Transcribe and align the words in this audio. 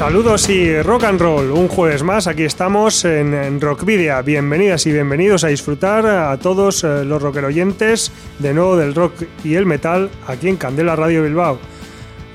Saludos 0.00 0.48
y 0.48 0.80
rock 0.80 1.04
and 1.04 1.20
roll. 1.20 1.50
Un 1.50 1.68
jueves 1.68 2.02
más, 2.02 2.26
aquí 2.26 2.44
estamos 2.44 3.04
en, 3.04 3.60
Rockvidia. 3.60 4.22
Bienvenidas 4.22 4.86
y 4.86 4.92
bienvenidos 4.92 5.44
a 5.44 5.48
disfrutar 5.48 6.06
a 6.06 6.38
todos 6.38 6.84
eh, 6.84 7.04
los 7.04 7.20
rockeroyentes 7.20 8.10
de 8.38 8.54
nuevo 8.54 8.78
del 8.78 8.94
rock 8.94 9.12
y 9.44 9.56
el 9.56 9.66
metal 9.66 10.08
aquí 10.26 10.48
en 10.48 10.56
Candela 10.56 10.96
Radio 10.96 11.22
Bilbao. 11.24 11.58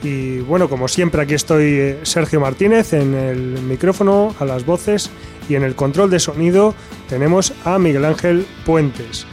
Y 0.03 0.41
bueno, 0.41 0.69
como 0.69 0.87
siempre, 0.87 1.23
aquí 1.23 1.33
estoy 1.33 1.63
eh, 1.63 1.99
Sergio 2.03 2.39
Martínez 2.39 2.93
en 2.93 3.15
el 3.15 3.59
micrófono, 3.63 4.35
a 4.39 4.45
las 4.45 4.63
voces 4.63 5.09
y 5.49 5.55
en 5.55 5.63
el 5.63 5.73
control 5.73 6.11
de 6.11 6.19
sonido 6.19 6.75
tenemos 7.09 7.51
a 7.63 7.79
Miguel 7.79 8.05
Ángel 8.05 8.45
Puentes. 8.63 9.25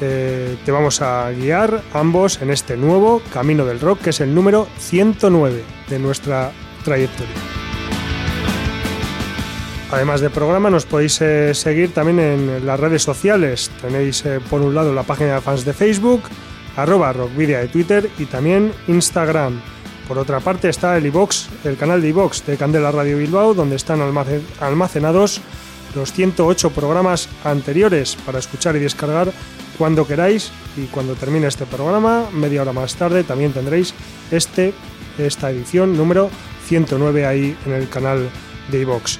Eh, 0.00 0.56
te 0.64 0.72
vamos 0.72 1.02
a 1.02 1.30
guiar 1.32 1.82
ambos 1.92 2.40
en 2.40 2.48
este 2.48 2.78
nuevo 2.78 3.20
Camino 3.30 3.66
del 3.66 3.78
Rock, 3.78 4.00
que 4.04 4.10
es 4.10 4.22
el 4.22 4.34
número 4.34 4.66
109 4.78 5.62
de 5.90 5.98
nuestra 5.98 6.50
trayectoria. 6.88 7.34
Además 9.90 10.20
de 10.20 10.30
programa, 10.30 10.70
nos 10.70 10.86
podéis 10.86 11.20
eh, 11.20 11.54
seguir 11.54 11.92
también 11.92 12.18
en 12.20 12.66
las 12.66 12.80
redes 12.80 13.02
sociales. 13.02 13.70
Tenéis 13.80 14.24
eh, 14.24 14.40
por 14.48 14.60
un 14.60 14.74
lado 14.74 14.94
la 14.94 15.02
página 15.02 15.34
de 15.34 15.40
fans 15.40 15.64
de 15.64 15.72
Facebook, 15.72 16.22
arroba 16.76 17.12
rockvidia 17.12 17.60
de 17.60 17.68
Twitter 17.68 18.08
y 18.18 18.24
también 18.24 18.72
Instagram. 18.86 19.60
Por 20.06 20.18
otra 20.18 20.40
parte 20.40 20.68
está 20.68 20.96
el 20.96 21.06
iBox, 21.06 21.48
el 21.64 21.76
canal 21.76 22.00
de 22.00 22.08
iBox 22.08 22.46
de 22.46 22.56
Candela 22.56 22.90
Radio 22.90 23.18
Bilbao, 23.18 23.52
donde 23.52 23.76
están 23.76 24.00
almacenados 24.60 25.40
los 25.94 26.12
108 26.12 26.70
programas 26.70 27.28
anteriores 27.44 28.16
para 28.26 28.38
escuchar 28.38 28.76
y 28.76 28.80
descargar 28.80 29.30
cuando 29.76 30.06
queráis. 30.06 30.50
Y 30.76 30.86
cuando 30.86 31.14
termine 31.14 31.46
este 31.46 31.66
programa, 31.66 32.26
media 32.32 32.62
hora 32.62 32.72
más 32.72 32.94
tarde, 32.94 33.24
también 33.24 33.52
tendréis 33.52 33.94
este, 34.30 34.74
esta 35.18 35.50
edición 35.50 35.96
número 35.96 36.30
109 36.68 37.26
ahí 37.26 37.56
en 37.66 37.72
el 37.72 37.88
canal 37.88 38.28
de 38.70 38.80
iVox. 38.80 39.18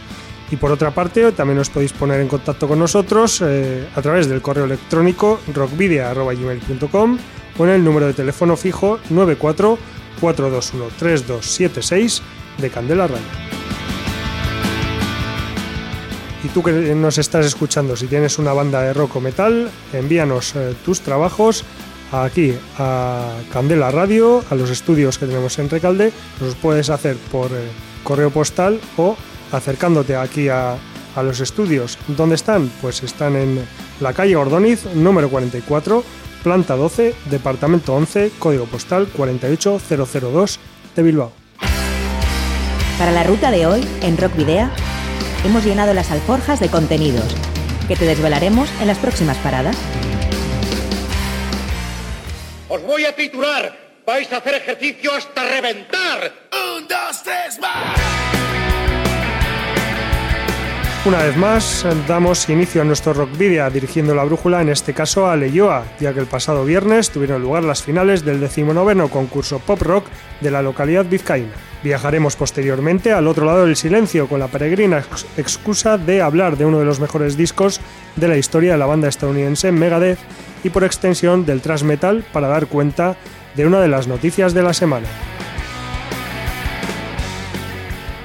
Y 0.51 0.57
por 0.57 0.73
otra 0.73 0.91
parte, 0.93 1.33
también 1.33 1.59
os 1.59 1.69
podéis 1.69 1.93
poner 1.93 2.21
en 2.21 2.29
contacto 2.29 2.69
con 2.69 2.79
nosotros 2.79 3.43
eh, 3.45 3.87
a 3.95 4.01
través 4.03 4.29
del 4.29 4.41
correo 4.41 4.65
electrónico 4.65 5.41
rockvidia.gmail.com 5.53 7.19
o 7.59 7.65
en 7.65 7.71
el 7.71 7.85
número 7.85 8.07
de 8.07 8.15
teléfono 8.15 8.57
fijo 8.57 8.99
94 9.11 9.79
421 10.21 10.91
3276 10.99 12.23
de 12.59 12.71
Candela 12.71 13.07
Radio. 13.07 13.49
Y 16.45 16.49
tú 16.49 16.63
que 16.63 16.73
nos 16.95 17.19
estás 17.19 17.45
escuchando, 17.45 17.97
si 17.97 18.07
tienes 18.07 18.39
una 18.39 18.53
banda 18.53 18.83
de 18.83 18.95
rock 18.95 19.17
o 19.17 19.21
metal, 19.21 19.71
envíanos 19.93 20.55
eh, 20.55 20.75
tus 20.85 21.01
trabajos 21.01 21.65
aquí 22.13 22.55
a 22.79 23.33
Candela 23.53 23.91
Radio, 23.91 24.45
a 24.51 24.55
los 24.55 24.71
estudios 24.71 25.19
que 25.19 25.27
tenemos 25.27 25.59
en 25.59 25.71
Recalde, 25.71 26.13
los 26.41 26.55
puedes 26.55 26.91
hacer 26.91 27.17
por 27.31 27.51
eh, 27.53 27.69
correo 28.05 28.31
postal 28.31 28.81
o 28.97 29.17
acercándote 29.53 30.17
aquí 30.17 30.49
a, 30.49 30.77
a, 31.15 31.23
los 31.23 31.41
estudios. 31.41 31.99
¿Dónde 32.09 32.35
están? 32.35 32.71
Pues 32.81 33.03
están 33.03 33.37
en 33.37 33.65
la 34.01 34.13
calle 34.13 34.37
Ordóniz, 34.37 34.85
número 34.95 35.29
44, 35.29 36.05
planta 36.43 36.77
12, 36.77 37.15
departamento 37.31 37.95
11, 37.95 38.33
código 38.39 38.65
postal 38.67 39.09
48002 39.17 40.59
de 40.97 41.03
Bilbao. 41.03 41.33
Para 42.99 43.13
la 43.13 43.23
ruta 43.23 43.51
de 43.51 43.67
hoy, 43.67 43.87
en 44.03 44.17
Rock 44.17 44.35
Video, 44.37 44.69
hemos 45.45 45.65
llenado 45.65 45.95
las 45.95 46.11
alforjas 46.11 46.59
de 46.59 46.69
contenidos 46.69 47.35
que 47.87 47.97
te 47.97 48.05
desvelaremos 48.05 48.69
en 48.81 48.89
las 48.89 48.99
próximas 48.99 49.37
paradas. 49.39 49.77
Os 52.71 52.83
voy 52.83 53.07
a 53.07 53.17
titular. 53.17 53.73
Vais 54.07 54.31
a 54.31 54.37
hacer 54.37 54.55
ejercicio 54.57 55.15
hasta 55.15 55.43
reventar. 55.43 56.33
Un, 56.77 56.87
dos, 56.87 57.23
tres, 57.25 57.59
más. 57.61 57.99
Una 61.07 61.23
vez 61.23 61.37
más, 61.39 61.87
damos 62.07 62.47
inicio 62.51 62.83
a 62.83 62.85
nuestro 62.85 63.15
Rock 63.15 63.39
Video 63.39 63.71
dirigiendo 63.71 64.15
la 64.15 64.25
brújula, 64.25 64.61
en 64.61 64.69
este 64.69 64.93
caso 64.93 65.27
a 65.27 65.37
Leyoa, 65.37 65.85
ya 65.99 66.13
que 66.13 66.21
el 66.21 66.27
pasado 66.27 66.67
viernes 66.67 67.09
tuvieron 67.09 67.41
lugar 67.41 67.65
las 67.65 67.83
finales 67.83 68.23
del 68.23 68.41
decimonoveno 68.41 69.09
concurso 69.09 69.61
Pop 69.61 69.81
Rock 69.81 70.05
de 70.43 70.51
la 70.51 70.61
localidad 70.61 71.07
vizcaína. 71.07 71.55
Viajaremos 71.83 72.37
posteriormente 72.37 73.13
al 73.13 73.29
otro 73.29 73.47
lado 73.47 73.65
del 73.65 73.77
silencio 73.77 74.29
con 74.29 74.41
la 74.41 74.49
peregrina 74.49 75.03
excusa 75.39 75.97
de 75.97 76.21
hablar 76.21 76.59
de 76.59 76.67
uno 76.67 76.81
de 76.81 76.85
los 76.85 77.01
mejores 77.01 77.39
discos 77.39 77.81
de 78.17 78.29
la 78.29 78.37
historia 78.37 78.73
de 78.73 78.79
la 78.79 78.87
banda 78.87 79.09
estadounidense 79.09 79.73
Megadeth 79.73 80.19
y 80.65 80.71
por 80.71 80.85
extensión 80.85 81.47
del 81.47 81.61
thrash 81.61 81.83
metal 81.83 82.25
para 82.33 82.49
dar 82.49 82.67
cuenta 82.67 83.17
de 83.55 83.67
una 83.67 83.81
de 83.81 83.89
las 83.89 84.07
noticias 84.07 84.55
de 84.55 84.63
la 84.63 84.73
semana. 84.73 85.09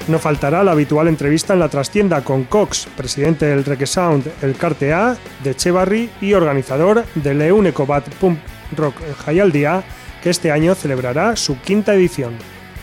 No 0.08 0.20
faltará 0.20 0.64
la 0.64 0.74
habitual 0.74 1.08
entrevista 1.08 1.54
en 1.54 1.60
la 1.60 1.70
trastienda 1.70 2.24
con 2.24 2.44
Cox, 2.44 2.88
presidente 2.98 3.46
del 3.46 3.64
Reggae 3.64 3.88
Sound 3.88 4.30
El 4.42 4.56
Carte 4.56 4.92
A, 4.92 5.16
de 5.44 5.56
Chevarry 5.56 6.10
y 6.20 6.34
organizador 6.34 7.06
del 7.16 7.42
Eunecobat 7.42 8.08
Pump 8.16 8.40
Rock 8.76 8.96
Jayaldia, 9.26 9.84
que 10.22 10.30
este 10.30 10.52
año 10.52 10.76
celebrará 10.76 11.38
su 11.38 11.58
quinta 11.62 11.94
edición. 11.94 12.34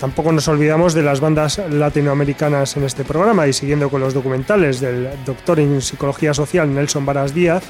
Tampoco 0.00 0.32
nos 0.32 0.49
olvidamos 0.49 0.94
de 0.94 1.03
las 1.03 1.21
bandas 1.21 1.61
latinoamericanas 1.71 2.78
en 2.78 2.84
este 2.84 3.05
programa 3.05 3.47
y 3.47 3.53
siguiendo 3.53 3.91
con 3.91 4.00
los 4.00 4.15
documentales 4.15 4.81
del 4.81 5.11
doctor 5.27 5.61
en 5.61 5.82
psicología 5.82 6.32
social 6.32 6.75
Nelson 6.75 7.05
Varas 7.05 7.34
Díaz, 7.34 7.62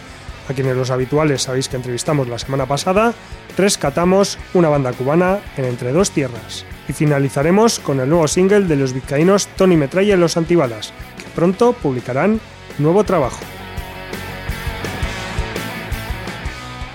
a 0.50 0.54
quienes 0.54 0.76
los 0.76 0.90
habituales 0.90 1.42
sabéis 1.42 1.68
que 1.68 1.76
entrevistamos 1.76 2.28
la 2.28 2.38
semana 2.38 2.66
pasada, 2.66 3.14
rescatamos 3.56 4.36
una 4.52 4.68
banda 4.68 4.92
cubana 4.92 5.38
en 5.56 5.64
Entre 5.64 5.92
Dos 5.92 6.10
Tierras. 6.10 6.64
Y 6.88 6.92
finalizaremos 6.92 7.78
con 7.78 8.00
el 8.00 8.08
nuevo 8.08 8.26
single 8.26 8.62
de 8.62 8.74
los 8.74 8.92
vizcaínos 8.92 9.46
Tony 9.56 9.76
Metralla 9.76 10.14
y 10.14 10.18
Los 10.18 10.36
Antibalas, 10.36 10.92
que 11.18 11.30
pronto 11.36 11.72
publicarán 11.72 12.40
nuevo 12.78 13.04
trabajo. 13.04 13.38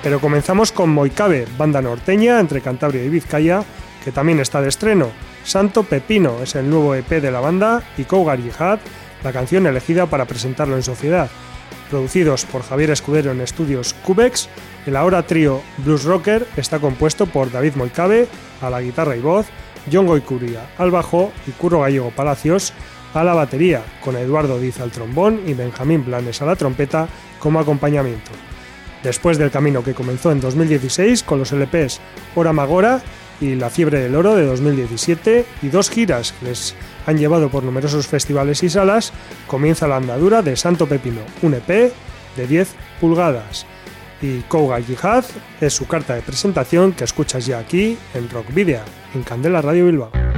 Pero 0.03 0.19
comenzamos 0.19 0.73
con 0.73 0.89
Moicabe, 0.89 1.47
banda 1.57 1.81
norteña 1.81 2.41
entre 2.41 2.61
Cantabria 2.61 3.05
y 3.05 3.09
Vizcaya, 3.09 3.63
que 4.03 4.11
también 4.11 4.41
está 4.41 4.61
de 4.61 4.67
estreno. 4.67 5.11
Santo 5.45 5.83
Pepino 5.83 6.41
es 6.43 6.55
el 6.55 6.69
nuevo 6.69 6.93
EP 6.93 7.09
de 7.09 7.31
la 7.31 7.39
banda 7.39 7.83
y 7.97 8.03
Cougar 8.03 8.41
Jihad, 8.41 8.79
la 9.23 9.31
canción 9.31 9.65
elegida 9.65 10.07
para 10.07 10.25
presentarlo 10.25 10.75
en 10.75 10.83
sociedad 10.83 11.29
producidos 11.89 12.45
por 12.45 12.63
Javier 12.63 12.91
Escudero 12.91 13.31
en 13.31 13.41
estudios 13.41 13.93
Cubex, 14.03 14.49
el 14.85 14.95
ahora 14.95 15.23
trío 15.23 15.61
Blues 15.79 16.03
Rocker 16.03 16.47
está 16.57 16.79
compuesto 16.79 17.25
por 17.25 17.51
David 17.51 17.75
Moicabe 17.75 18.27
a 18.61 18.69
la 18.69 18.81
guitarra 18.81 19.15
y 19.15 19.21
voz, 19.21 19.47
John 19.91 20.07
Goicuria 20.07 20.67
al 20.77 20.91
bajo 20.91 21.31
y 21.47 21.51
Curro 21.51 21.81
Gallego 21.81 22.11
Palacios 22.11 22.73
a 23.13 23.23
la 23.23 23.33
batería, 23.33 23.81
con 24.03 24.17
Eduardo 24.17 24.59
Diz 24.59 24.79
al 24.79 24.91
trombón 24.91 25.41
y 25.47 25.53
Benjamín 25.53 26.03
Blanes 26.03 26.41
a 26.41 26.45
la 26.45 26.55
trompeta 26.55 27.07
como 27.39 27.59
acompañamiento. 27.59 28.31
Después 29.03 29.37
del 29.37 29.51
camino 29.51 29.83
que 29.83 29.93
comenzó 29.93 30.31
en 30.31 30.41
2016 30.41 31.23
con 31.23 31.39
los 31.39 31.51
LPs 31.51 32.01
Hora 32.35 32.51
Magora 32.51 33.01
y 33.39 33.55
La 33.55 33.69
Fiebre 33.69 33.99
del 33.99 34.15
Oro 34.15 34.35
de 34.35 34.45
2017 34.45 35.45
y 35.61 35.67
dos 35.69 35.89
giras 35.89 36.33
que 36.33 36.47
les 36.47 36.75
han 37.05 37.17
llevado 37.17 37.49
por 37.49 37.63
numerosos 37.63 38.07
festivales 38.07 38.63
y 38.63 38.69
salas, 38.69 39.13
comienza 39.47 39.87
la 39.87 39.97
andadura 39.97 40.41
de 40.41 40.55
Santo 40.55 40.87
Pepino, 40.87 41.21
un 41.41 41.53
EP 41.53 41.91
de 42.35 42.47
10 42.47 42.69
pulgadas. 42.99 43.65
Y 44.21 44.39
Kouga 44.41 44.81
Jihad 44.81 45.25
es 45.61 45.73
su 45.73 45.87
carta 45.87 46.15
de 46.15 46.21
presentación 46.21 46.93
que 46.93 47.03
escuchas 47.03 47.45
ya 47.45 47.59
aquí 47.59 47.97
en 48.13 48.29
Rock 48.29 48.53
Video, 48.53 48.81
en 49.13 49.23
Candela 49.23 49.61
Radio 49.61 49.85
Bilbao. 49.85 50.34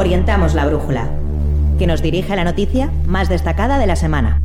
Orientamos 0.00 0.54
la 0.54 0.64
brújula, 0.64 1.10
que 1.78 1.86
nos 1.86 2.00
dirige 2.00 2.32
a 2.32 2.36
la 2.36 2.44
noticia 2.44 2.90
más 3.06 3.28
destacada 3.28 3.78
de 3.78 3.86
la 3.86 3.96
semana. 3.96 4.40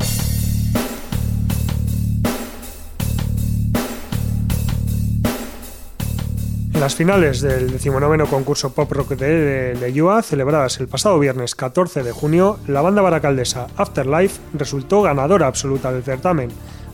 Las 6.74 6.96
finales 6.96 7.40
del 7.40 7.70
19 7.70 8.26
concurso 8.28 8.74
Pop 8.74 8.92
Rock 8.92 9.12
de 9.12 9.78
Leyua, 9.80 10.22
celebradas 10.24 10.82
el 10.82 10.90
pasado 10.90 11.18
viernes 11.20 11.56
14 11.56 12.04
de 12.04 12.12
junio, 12.12 12.60
la 12.68 12.82
banda 12.82 13.02
baracaldesa 13.02 13.68
Afterlife 13.78 14.42
resultó 14.56 15.04
ganadora 15.04 15.48
absoluta 15.48 15.94
del 15.94 16.04
certamen. 16.04 16.50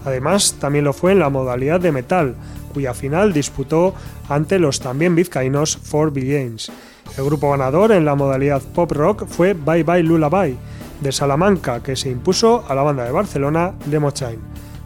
Además, 0.05 0.57
también 0.59 0.85
lo 0.85 0.93
fue 0.93 1.13
en 1.13 1.19
la 1.19 1.29
modalidad 1.29 1.79
de 1.79 1.91
metal, 1.91 2.35
cuya 2.75 2.93
final 2.93 3.33
disputó 3.33 3.95
ante 4.29 4.59
los 4.59 4.79
también 4.81 5.15
vizcaínos 5.15 5.77
Four 5.77 6.13
Villains. 6.13 6.71
El 7.17 7.25
grupo 7.25 7.51
ganador 7.51 7.91
en 7.91 8.05
la 8.05 8.15
modalidad 8.15 8.61
pop 8.61 8.91
rock 8.91 9.25
fue 9.27 9.53
Bye 9.53 9.83
Bye 9.83 10.03
Lullaby, 10.03 10.57
de 11.01 11.11
Salamanca, 11.11 11.83
que 11.83 11.95
se 11.95 12.09
impuso 12.09 12.63
a 12.67 12.73
la 12.73 12.83
banda 12.83 13.03
de 13.03 13.11
Barcelona 13.11 13.73
Demochain. 13.85 14.39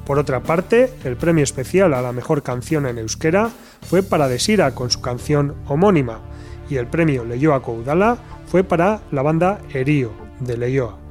Por 0.06 0.18
otra 0.18 0.42
parte, 0.42 0.92
el 1.04 1.18
premio 1.18 1.44
especial 1.44 1.94
a 1.94 2.02
la 2.02 2.12
mejor 2.12 2.42
canción 2.42 2.88
en 2.88 2.98
euskera 2.98 3.50
fue 3.82 4.02
para 4.02 4.28
Desira 4.28 4.74
con 4.74 4.90
su 4.90 5.02
canción 5.02 5.56
homónima, 5.68 6.20
y 6.70 6.78
el 6.78 6.88
premio 6.88 7.26
Leyoa 7.26 7.62
Koudala 7.62 8.18
fue 8.48 8.64
para 8.64 9.02
la 9.12 9.22
banda 9.22 9.60
Erío, 9.74 10.12
de 10.40 10.58
Leyoa. 10.58 11.05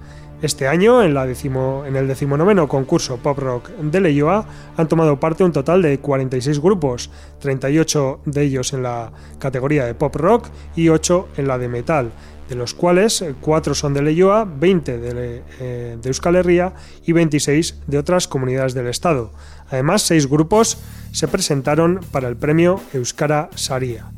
Este 0.44 0.68
año, 0.68 1.02
en, 1.02 1.16
el 1.16 2.06
decimonoveno 2.06 2.68
concurso 2.68 3.16
Pop 3.16 3.38
Rock 3.38 3.70
de 3.80 3.98
Leyoa, 3.98 4.46
han 4.76 4.88
tomado 4.88 5.18
parte 5.18 5.42
un 5.42 5.52
total 5.52 5.80
de 5.80 6.00
46 6.00 6.60
grupos, 6.60 7.10
38 7.38 8.20
de 8.26 8.42
ellos 8.42 8.74
en 8.74 8.82
la 8.82 9.10
categoría 9.38 9.86
de 9.86 9.94
Pop 9.94 10.14
Rock 10.16 10.48
y 10.76 10.90
8 10.90 11.28
en 11.38 11.48
la 11.48 11.56
de 11.56 11.68
Metal, 11.68 12.12
de 12.46 12.56
los 12.56 12.74
cuales 12.74 13.24
4 13.40 13.74
son 13.74 13.94
de 13.94 14.02
Leyoa, 14.02 14.44
20 14.44 14.98
de, 14.98 15.42
eh, 15.60 15.96
de 15.98 16.08
Euskal 16.10 16.36
Herria 16.36 16.74
y 17.06 17.12
26 17.12 17.80
de 17.86 17.96
otras 17.96 18.28
comunidades 18.28 18.74
del 18.74 18.88
Estado. 18.88 19.32
Además, 19.70 20.02
6 20.02 20.28
grupos 20.28 20.76
se 21.10 21.26
presentaron 21.26 22.00
para 22.12 22.28
el 22.28 22.36
premio 22.36 22.82
Euskara 22.92 23.48
Saria. 23.54 24.12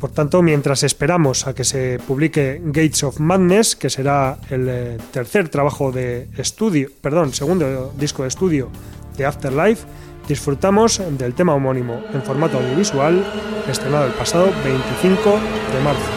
Por 0.00 0.10
tanto, 0.10 0.42
mientras 0.42 0.82
esperamos 0.82 1.46
a 1.46 1.54
que 1.54 1.64
se 1.64 1.98
publique 2.06 2.60
Gates 2.64 3.02
of 3.02 3.18
Madness, 3.18 3.76
que 3.76 3.88
será 3.88 4.38
el 4.50 4.68
eh, 4.68 4.98
tercer 5.10 5.48
trabajo 5.48 5.90
de 5.90 6.28
estudio, 6.36 6.90
perdón, 7.00 7.32
segundo 7.32 7.92
disco 7.98 8.22
de 8.22 8.28
estudio 8.28 8.68
de 9.16 9.24
Afterlife, 9.24 9.86
disfrutamos 10.28 11.00
del 11.18 11.34
tema 11.34 11.54
homónimo 11.54 12.02
en 12.12 12.22
formato 12.22 12.58
audiovisual, 12.58 13.24
estrenado 13.68 14.06
el 14.06 14.12
pasado 14.12 14.50
25 14.64 15.30
de 15.72 15.80
marzo. 15.82 16.10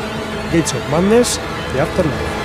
Gates 0.51 0.73
of 0.73 0.91
Madness 0.91 1.39
de 1.73 1.81
Afterlife. 1.81 2.38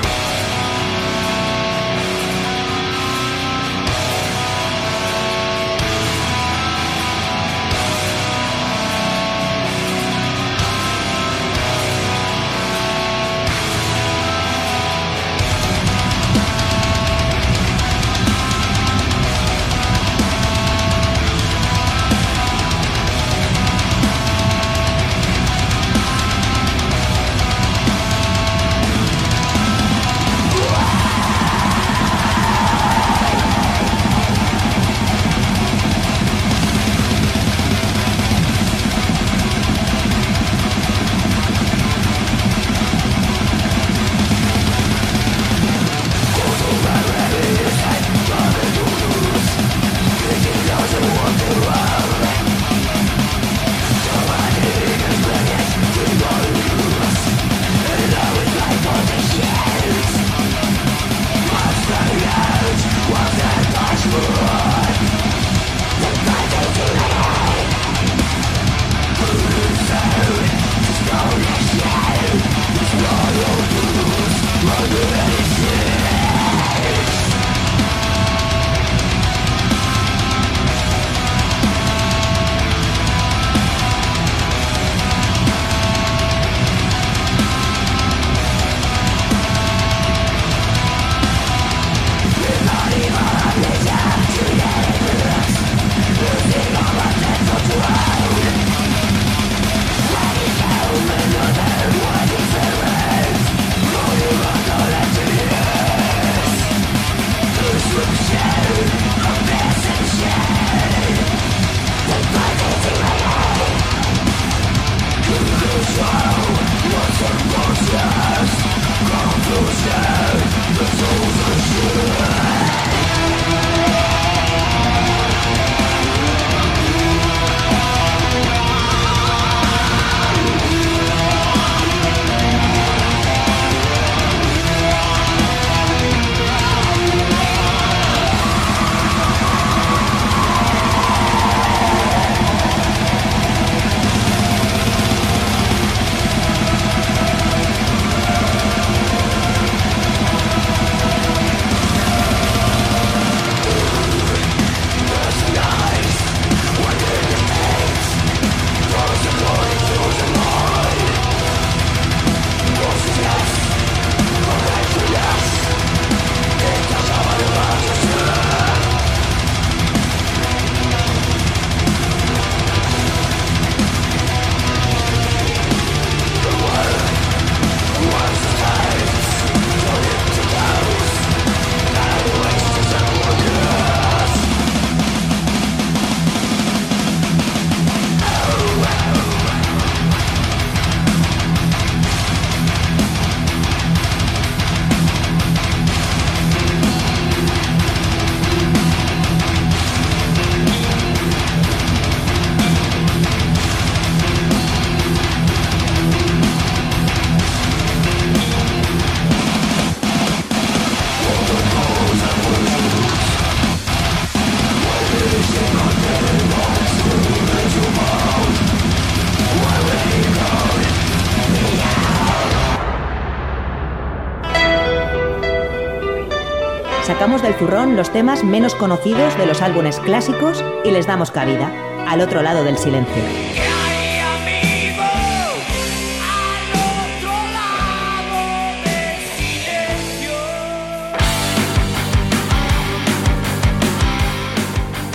Sacamos 227.06 227.42
del 227.42 227.52
zurrón 227.52 227.96
los 227.96 228.10
temas 228.10 228.44
menos 228.44 228.74
conocidos 228.74 229.36
de 229.36 229.44
los 229.44 229.60
álbumes 229.60 230.00
clásicos 230.00 230.64
y 230.84 230.90
les 230.90 231.06
damos 231.06 231.30
cabida, 231.30 231.70
al 232.08 232.22
otro 232.22 232.40
lado 232.40 232.64
del 232.64 232.78
silencio. 232.78 233.22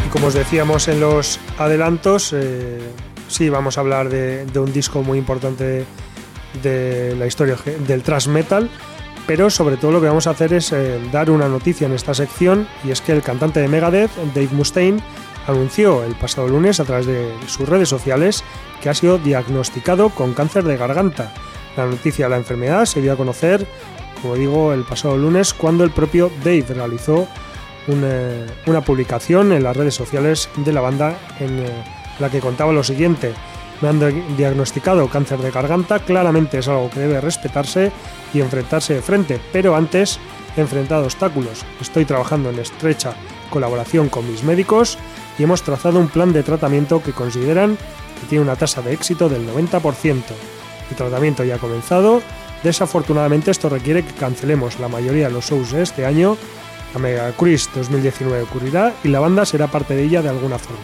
Y 0.05 0.09
como 0.09 0.27
os 0.27 0.35
decíamos 0.35 0.87
en 0.89 0.99
los 0.99 1.39
adelantos, 1.57 2.33
eh, 2.33 2.81
sí, 3.29 3.49
vamos 3.49 3.79
a 3.79 3.81
hablar 3.81 4.09
de, 4.09 4.45
de 4.45 4.59
un 4.59 4.71
disco 4.71 5.01
muy 5.01 5.17
importante 5.17 5.87
de 6.61 7.15
la 7.17 7.25
historia 7.25 7.57
del 7.87 8.03
thrash 8.03 8.27
metal, 8.27 8.69
pero 9.29 9.51
sobre 9.51 9.77
todo 9.77 9.91
lo 9.91 10.01
que 10.01 10.07
vamos 10.07 10.25
a 10.25 10.31
hacer 10.31 10.53
es 10.53 10.71
eh, 10.71 10.99
dar 11.11 11.29
una 11.29 11.47
noticia 11.47 11.85
en 11.85 11.93
esta 11.93 12.15
sección 12.15 12.67
y 12.83 12.89
es 12.89 12.99
que 12.99 13.11
el 13.11 13.21
cantante 13.21 13.59
de 13.59 13.67
Megadeth, 13.67 14.09
Dave 14.33 14.49
Mustaine, 14.53 15.03
anunció 15.45 16.03
el 16.03 16.15
pasado 16.15 16.47
lunes 16.47 16.79
a 16.79 16.83
través 16.83 17.05
de 17.05 17.31
sus 17.45 17.69
redes 17.69 17.89
sociales 17.89 18.43
que 18.81 18.89
ha 18.89 18.93
sido 18.95 19.19
diagnosticado 19.19 20.09
con 20.09 20.33
cáncer 20.33 20.63
de 20.63 20.77
garganta. 20.77 21.31
La 21.77 21.85
noticia 21.85 22.25
de 22.25 22.31
la 22.31 22.37
enfermedad 22.37 22.85
se 22.85 23.03
dio 23.03 23.13
a 23.13 23.17
conocer, 23.17 23.67
como 24.23 24.33
digo, 24.33 24.73
el 24.73 24.81
pasado 24.81 25.15
lunes 25.15 25.53
cuando 25.53 25.83
el 25.83 25.91
propio 25.91 26.31
Dave 26.43 26.65
realizó 26.67 27.27
una, 27.85 28.47
una 28.65 28.81
publicación 28.81 29.51
en 29.51 29.61
las 29.61 29.77
redes 29.77 29.93
sociales 29.93 30.49
de 30.55 30.73
la 30.73 30.81
banda 30.81 31.19
en 31.39 31.59
eh, 31.59 31.83
la 32.17 32.31
que 32.31 32.39
contaba 32.39 32.73
lo 32.73 32.83
siguiente 32.83 33.35
me 33.81 33.89
han 33.89 34.35
diagnosticado 34.35 35.07
cáncer 35.09 35.39
de 35.39 35.51
garganta, 35.51 35.99
claramente 35.99 36.59
es 36.59 36.67
algo 36.67 36.89
que 36.89 36.99
debe 36.99 37.21
respetarse 37.21 37.91
y 38.33 38.41
enfrentarse 38.41 38.95
de 38.95 39.01
frente, 39.01 39.39
pero 39.51 39.75
antes 39.75 40.19
he 40.57 40.61
enfrentado 40.61 41.05
obstáculos. 41.05 41.65
Estoy 41.79 42.05
trabajando 42.05 42.49
en 42.49 42.59
estrecha 42.59 43.13
colaboración 43.49 44.09
con 44.09 44.29
mis 44.29 44.43
médicos 44.43 44.97
y 45.37 45.43
hemos 45.43 45.63
trazado 45.63 45.99
un 45.99 46.09
plan 46.09 46.33
de 46.33 46.43
tratamiento 46.43 47.01
que 47.01 47.13
consideran 47.13 47.77
que 48.19 48.27
tiene 48.27 48.43
una 48.43 48.55
tasa 48.55 48.81
de 48.81 48.93
éxito 48.93 49.29
del 49.29 49.47
90%. 49.47 50.23
El 50.89 50.95
tratamiento 50.95 51.43
ya 51.43 51.55
ha 51.55 51.59
comenzado, 51.59 52.21
desafortunadamente 52.63 53.51
esto 53.51 53.69
requiere 53.69 54.03
que 54.03 54.13
cancelemos 54.13 54.79
la 54.79 54.87
mayoría 54.87 55.27
de 55.27 55.33
los 55.33 55.45
shows 55.45 55.71
de 55.71 55.83
este 55.83 56.05
año. 56.05 56.37
La 56.93 56.99
Mega 56.99 57.31
Cruise 57.33 57.69
2019 57.75 58.43
ocurrirá 58.43 58.93
y 59.03 59.09
la 59.09 59.19
banda 59.19 59.45
será 59.45 59.67
parte 59.67 59.95
de 59.95 60.03
ella 60.03 60.21
de 60.21 60.29
alguna 60.29 60.57
forma. 60.57 60.83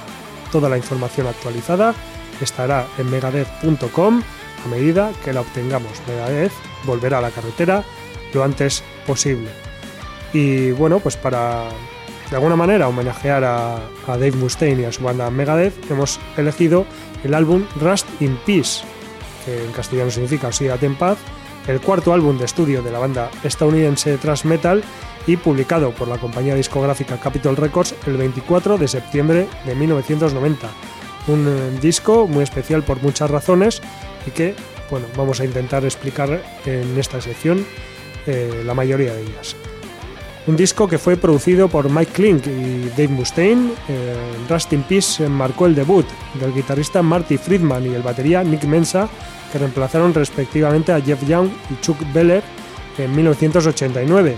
Toda 0.51 0.69
la 0.69 0.77
información 0.77 1.27
actualizada 1.27 1.95
estará 2.41 2.85
en 2.97 3.09
megadeth.com 3.09 4.21
a 4.65 4.67
medida 4.67 5.11
que 5.23 5.33
la 5.33 5.41
obtengamos. 5.41 6.01
Megadeth 6.07 6.53
volverá 6.85 7.19
a 7.19 7.21
la 7.21 7.31
carretera 7.31 7.83
lo 8.33 8.43
antes 8.43 8.83
posible. 9.07 9.49
Y 10.33 10.71
bueno, 10.71 10.99
pues 10.99 11.15
para 11.15 11.69
de 12.29 12.35
alguna 12.35 12.55
manera 12.55 12.87
homenajear 12.87 13.43
a, 13.43 13.79
Dave 14.07 14.33
Mustaine 14.33 14.81
y 14.81 14.85
a 14.85 14.91
su 14.91 15.03
banda 15.03 15.29
Megadeth, 15.29 15.89
hemos 15.89 16.19
elegido 16.37 16.85
el 17.23 17.33
álbum 17.33 17.65
Rust 17.79 18.07
in 18.19 18.37
Peace, 18.45 18.83
que 19.45 19.63
en 19.63 19.71
castellano 19.71 20.11
significa 20.11 20.47
Oxídate 20.47 20.85
en 20.85 20.95
paz, 20.95 21.17
el 21.67 21.79
cuarto 21.81 22.13
álbum 22.13 22.37
de 22.37 22.45
estudio 22.45 22.81
de 22.81 22.91
la 22.91 22.99
banda 22.99 23.29
estadounidense 23.43 24.17
thrash 24.17 24.43
metal 24.43 24.83
y 25.27 25.37
publicado 25.37 25.91
por 25.91 26.07
la 26.07 26.17
compañía 26.17 26.55
discográfica 26.55 27.19
Capitol 27.19 27.57
Records 27.57 27.95
el 28.05 28.17
24 28.17 28.77
de 28.77 28.87
septiembre 28.87 29.47
de 29.65 29.75
1990 29.75 30.67
un 31.27 31.47
eh, 31.47 31.79
disco 31.81 32.27
muy 32.27 32.43
especial 32.43 32.83
por 32.83 33.01
muchas 33.01 33.29
razones 33.29 33.81
y 34.27 34.31
que 34.31 34.55
bueno, 34.89 35.07
vamos 35.17 35.39
a 35.39 35.45
intentar 35.45 35.83
explicar 35.83 36.41
en 36.65 36.97
esta 36.97 37.19
sección 37.21 37.65
eh, 38.27 38.63
la 38.65 38.73
mayoría 38.73 39.13
de 39.13 39.21
ellas. 39.21 39.55
Un 40.47 40.55
disco 40.55 40.87
que 40.87 40.99
fue 40.99 41.17
producido 41.17 41.67
por 41.67 41.89
Mike 41.89 42.11
Klink 42.11 42.45
y 42.45 42.89
Dave 42.89 43.07
Mustaine. 43.07 43.71
Eh, 43.89 44.15
Rust 44.47 44.73
in 44.73 44.83
Peace 44.83 45.27
marcó 45.27 45.65
el 45.65 45.73
debut 45.73 46.05
del 46.39 46.53
guitarrista 46.53 47.01
Marty 47.01 47.37
Friedman 47.37 47.87
y 47.87 47.95
el 47.95 48.03
batería 48.03 48.43
Nick 48.43 48.63
Mensa, 48.65 49.09
que 49.51 49.57
reemplazaron 49.57 50.13
respectivamente 50.13 50.91
a 50.91 51.01
Jeff 51.01 51.27
Young 51.27 51.49
y 51.71 51.81
Chuck 51.81 51.97
Beller 52.13 52.43
en 52.99 53.15
1989. 53.15 54.35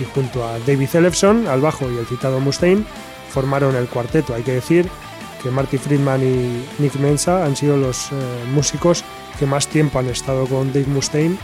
Y 0.00 0.04
junto 0.04 0.46
a 0.46 0.60
David 0.60 0.94
Ellefson, 0.94 1.48
al 1.48 1.60
bajo 1.60 1.90
y 1.90 1.98
el 1.98 2.06
citado 2.06 2.38
Mustaine, 2.38 2.84
formaron 3.30 3.74
el 3.74 3.88
cuarteto. 3.88 4.36
Hay 4.36 4.44
que 4.44 4.52
decir 4.52 4.88
que 5.42 5.50
Marty 5.50 5.78
Friedman 5.78 6.22
y 6.22 6.64
Nick 6.82 6.96
Mensa 6.96 7.44
han 7.44 7.56
sido 7.56 7.76
los 7.76 8.10
eh, 8.12 8.14
músicos 8.52 9.04
que 9.38 9.46
más 9.46 9.68
tiempo 9.68 9.98
han 9.98 10.08
estado 10.08 10.46
con 10.46 10.72
Dave 10.72 10.86
Mustaine 10.86 11.36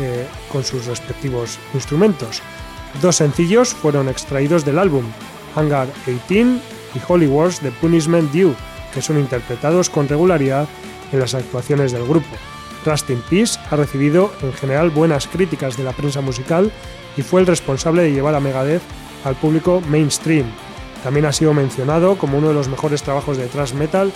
eh, 0.00 0.26
con 0.50 0.64
sus 0.64 0.86
respectivos 0.86 1.58
instrumentos. 1.74 2.42
Dos 3.02 3.16
sencillos 3.16 3.74
fueron 3.74 4.08
extraídos 4.08 4.64
del 4.64 4.78
álbum, 4.78 5.04
Hangar 5.54 5.88
18 6.06 6.60
y 6.94 7.00
Holy 7.06 7.26
Wars 7.26 7.60
The 7.60 7.70
Punishment 7.70 8.32
Due, 8.32 8.54
que 8.92 9.02
son 9.02 9.18
interpretados 9.18 9.90
con 9.90 10.08
regularidad 10.08 10.68
en 11.12 11.20
las 11.20 11.34
actuaciones 11.34 11.92
del 11.92 12.06
grupo. 12.06 12.36
Rust 12.84 13.10
in 13.10 13.22
Peace 13.28 13.58
ha 13.70 13.76
recibido 13.76 14.32
en 14.42 14.52
general 14.52 14.90
buenas 14.90 15.26
críticas 15.26 15.76
de 15.76 15.84
la 15.84 15.92
prensa 15.92 16.20
musical 16.20 16.72
y 17.16 17.22
fue 17.22 17.40
el 17.40 17.46
responsable 17.46 18.02
de 18.02 18.12
llevar 18.12 18.34
a 18.34 18.40
Megadeth 18.40 18.82
al 19.24 19.34
público 19.34 19.82
mainstream, 19.88 20.46
también 21.02 21.26
ha 21.26 21.32
sido 21.32 21.54
mencionado 21.54 22.16
como 22.16 22.38
uno 22.38 22.48
de 22.48 22.54
los 22.54 22.68
mejores 22.68 23.02
trabajos 23.02 23.36
de 23.36 23.46
thrash 23.46 23.72
metal 23.72 24.12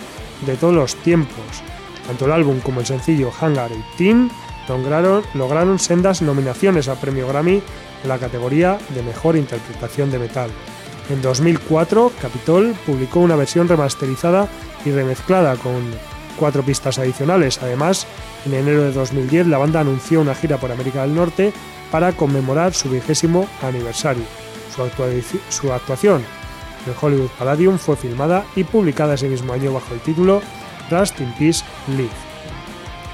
de 0.46 0.56
todos 0.56 0.74
los 0.74 0.96
tiempos. 0.96 1.62
Tanto 2.06 2.24
el 2.24 2.32
álbum 2.32 2.60
como 2.60 2.80
el 2.80 2.86
sencillo 2.86 3.30
Hangar 3.40 3.70
18 3.98 4.34
lograron, 4.68 5.22
lograron 5.34 5.78
sendas 5.78 6.22
nominaciones 6.22 6.88
al 6.88 6.98
premio 6.98 7.28
Grammy 7.28 7.62
en 8.02 8.08
la 8.08 8.18
categoría 8.18 8.78
de 8.90 9.02
Mejor 9.02 9.36
Interpretación 9.36 10.10
de 10.10 10.18
Metal. 10.18 10.50
En 11.10 11.20
2004, 11.20 12.12
Capitol 12.20 12.74
publicó 12.86 13.20
una 13.20 13.36
versión 13.36 13.68
remasterizada 13.68 14.48
y 14.84 14.90
remezclada 14.90 15.56
con 15.56 15.82
cuatro 16.38 16.62
pistas 16.62 16.98
adicionales. 16.98 17.60
Además, 17.62 18.06
en 18.46 18.54
enero 18.54 18.82
de 18.82 18.92
2010 18.92 19.48
la 19.48 19.58
banda 19.58 19.80
anunció 19.80 20.20
una 20.20 20.34
gira 20.34 20.58
por 20.58 20.72
América 20.72 21.02
del 21.02 21.14
Norte 21.14 21.52
para 21.90 22.12
conmemorar 22.12 22.72
su 22.72 22.88
vigésimo 22.88 23.46
aniversario. 23.62 24.24
Su, 24.74 24.88
su 25.50 25.72
actuación 25.72 26.22
en 26.86 26.94
Hollywood 27.00 27.30
Palladium 27.38 27.78
fue 27.78 27.96
filmada 27.96 28.44
y 28.56 28.64
publicada 28.64 29.14
ese 29.14 29.28
mismo 29.28 29.52
año 29.52 29.72
bajo 29.72 29.94
el 29.94 30.00
título 30.00 30.42
Rust 30.90 31.20
in 31.20 31.32
Peace 31.38 31.64
Live. 31.88 32.10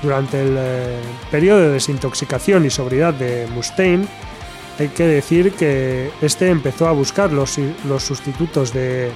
Durante 0.03 0.41
el 0.41 0.55
eh, 0.57 1.01
periodo 1.31 1.61
de 1.61 1.71
desintoxicación 1.71 2.65
y 2.65 2.71
sobriedad 2.71 3.15
de 3.15 3.47
Mustaine, 3.55 4.07
hay 4.79 4.89
que 4.89 5.05
decir 5.05 5.53
que 5.53 6.11
este 6.23 6.49
empezó 6.51 6.87
a 6.87 6.93
buscar 6.93 7.33
los, 7.33 7.59
los 7.89 8.05
sustitutos 8.05 8.73
de, 8.73 9.11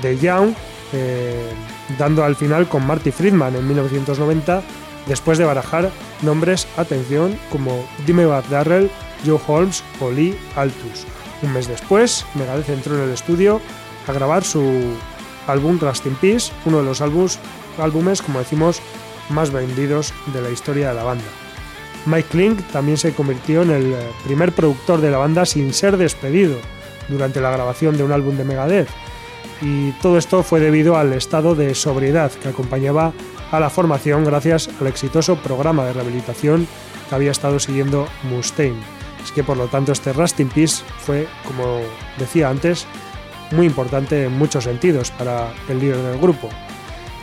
de 0.00 0.18
Young, 0.18 0.54
eh, 0.92 1.50
dando 1.98 2.22
al 2.22 2.36
final 2.36 2.68
con 2.68 2.86
Marty 2.86 3.10
Friedman 3.10 3.56
en 3.56 3.66
1990, 3.66 4.62
después 5.06 5.38
de 5.38 5.44
barajar 5.44 5.90
nombres, 6.22 6.68
atención, 6.76 7.36
como 7.50 7.84
Dimebag 8.06 8.48
Darrell, 8.48 8.88
Joe 9.26 9.40
Holmes 9.48 9.82
o 10.00 10.10
Lee 10.10 10.36
Altus. 10.54 11.06
Un 11.42 11.52
mes 11.52 11.68
después, 11.68 12.24
Megadeth 12.34 12.68
entró 12.68 12.96
en 12.96 13.04
el 13.04 13.10
estudio 13.10 13.60
a 14.06 14.12
grabar 14.12 14.44
su 14.44 14.62
álbum 15.46 15.78
Rust 15.78 16.06
in 16.06 16.14
Peace, 16.16 16.52
uno 16.64 16.78
de 16.78 16.84
los 16.84 17.00
álbumes, 17.00 17.38
álbumes, 17.78 18.22
como 18.22 18.38
decimos, 18.38 18.80
más 19.30 19.50
vendidos 19.50 20.12
de 20.32 20.40
la 20.40 20.50
historia 20.50 20.88
de 20.88 20.94
la 20.94 21.04
banda. 21.04 21.24
Mike 22.06 22.28
Klink 22.30 22.62
también 22.70 22.98
se 22.98 23.14
convirtió 23.14 23.62
en 23.62 23.70
el 23.70 23.92
eh, 23.92 23.96
primer 24.24 24.52
productor 24.52 25.00
de 25.00 25.10
la 25.10 25.18
banda 25.18 25.46
sin 25.46 25.72
ser 25.72 25.96
despedido 25.96 26.56
durante 27.08 27.40
la 27.40 27.50
grabación 27.50 27.96
de 27.96 28.04
un 28.04 28.12
álbum 28.12 28.36
de 28.36 28.44
Megadeth, 28.44 28.88
y 29.60 29.92
todo 30.02 30.18
esto 30.18 30.42
fue 30.42 30.60
debido 30.60 30.96
al 30.96 31.12
estado 31.12 31.54
de 31.54 31.74
sobriedad 31.74 32.30
que 32.32 32.48
acompañaba 32.48 33.12
a 33.50 33.60
la 33.60 33.70
formación 33.70 34.24
gracias 34.24 34.68
al 34.80 34.88
exitoso 34.88 35.36
programa 35.36 35.84
de 35.84 35.92
rehabilitación 35.92 36.66
que 37.08 37.14
había 37.14 37.30
estado 37.30 37.58
siguiendo 37.58 38.08
Mustaine. 38.24 39.03
Es 39.24 39.32
que 39.32 39.42
por 39.42 39.56
lo 39.56 39.66
tanto 39.66 39.92
este 39.92 40.12
Rust 40.12 40.38
in 40.40 40.48
Peace 40.48 40.84
fue, 40.98 41.26
como 41.46 41.80
decía 42.18 42.50
antes, 42.50 42.86
muy 43.50 43.66
importante 43.66 44.24
en 44.24 44.32
muchos 44.32 44.64
sentidos 44.64 45.10
para 45.10 45.52
el 45.68 45.80
líder 45.80 45.96
del 45.96 46.20
grupo. 46.20 46.50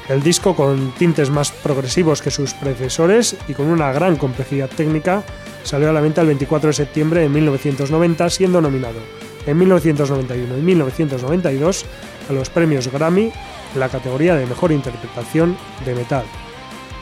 El 0.10 0.24
disco 0.24 0.56
con 0.56 0.92
tintes 0.98 1.30
más 1.30 1.52
progresivos 1.52 2.22
que 2.22 2.32
sus 2.32 2.54
predecesores 2.54 3.38
y 3.48 3.54
con 3.54 3.68
una 3.68 3.92
gran 3.94 4.18
complejidad 4.18 4.70
técnica 4.70 5.24
salió 5.64 5.90
a 5.90 5.94
la 5.94 6.02
venta 6.02 6.22
el 6.22 6.28
24 6.28 6.68
de 6.68 6.74
septiembre 6.74 7.22
de 7.22 7.30
1990 7.30 8.30
siendo 8.30 8.62
nominado 8.62 9.00
en 9.46 9.58
1991 9.58 10.58
y 10.58 10.62
1992 10.62 11.86
a 12.30 12.34
los 12.34 12.50
premios 12.50 12.92
Grammy 12.92 13.32
en 13.74 13.80
la 13.80 13.90
categoría 13.90 14.36
de 14.36 14.46
Mejor 14.46 14.72
Interpretación 14.72 15.56
de 15.86 15.96
Metal. 15.96 16.26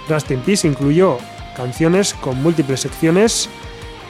Rust 0.07 0.31
in 0.31 0.41
Peace 0.41 0.67
incluyó 0.67 1.17
canciones 1.55 2.13
con 2.13 2.41
múltiples 2.41 2.81
secciones 2.81 3.49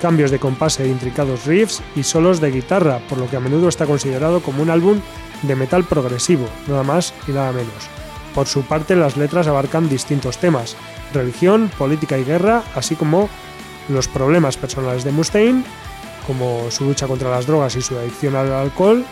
cambios 0.01 0.31
de 0.31 0.39
compás 0.39 0.79
e 0.79 0.88
intricados 0.88 1.45
riffs 1.45 1.81
y 1.95 2.03
solos 2.03 2.39
de 2.39 2.51
guitarra, 2.51 2.99
por 3.09 3.17
lo 3.17 3.29
que 3.29 3.38
a 3.38 3.39
menudo 3.39 3.69
está 3.69 3.85
considerado 3.85 4.41
como 4.41 4.63
un 4.63 4.69
álbum 4.69 4.99
de 5.43 5.55
metal 5.55 5.83
progresivo, 5.83 6.47
nada 6.67 6.83
más 6.83 7.13
y 7.27 7.31
nada 7.31 7.51
menos. 7.51 7.89
Por 8.33 8.47
su 8.47 8.63
parte, 8.63 8.95
las 8.95 9.17
letras 9.17 9.47
abarcan 9.47 9.89
distintos 9.89 10.38
temas, 10.38 10.75
religión, 11.13 11.71
política 11.77 12.17
y 12.17 12.23
guerra, 12.23 12.63
así 12.75 12.95
como 12.95 13.29
los 13.89 14.07
problemas 14.07 14.57
personales 14.57 15.03
de 15.03 15.12
Mustaine, 15.12 15.63
como 16.27 16.69
su 16.69 16.85
lucha 16.85 17.07
contra 17.07 17.31
las 17.31 17.47
drogas 17.47 17.75
y 17.75 17.81
su 17.81 17.97
adicción 17.97 18.35
al 18.35 18.51
alcohol, 18.53 19.03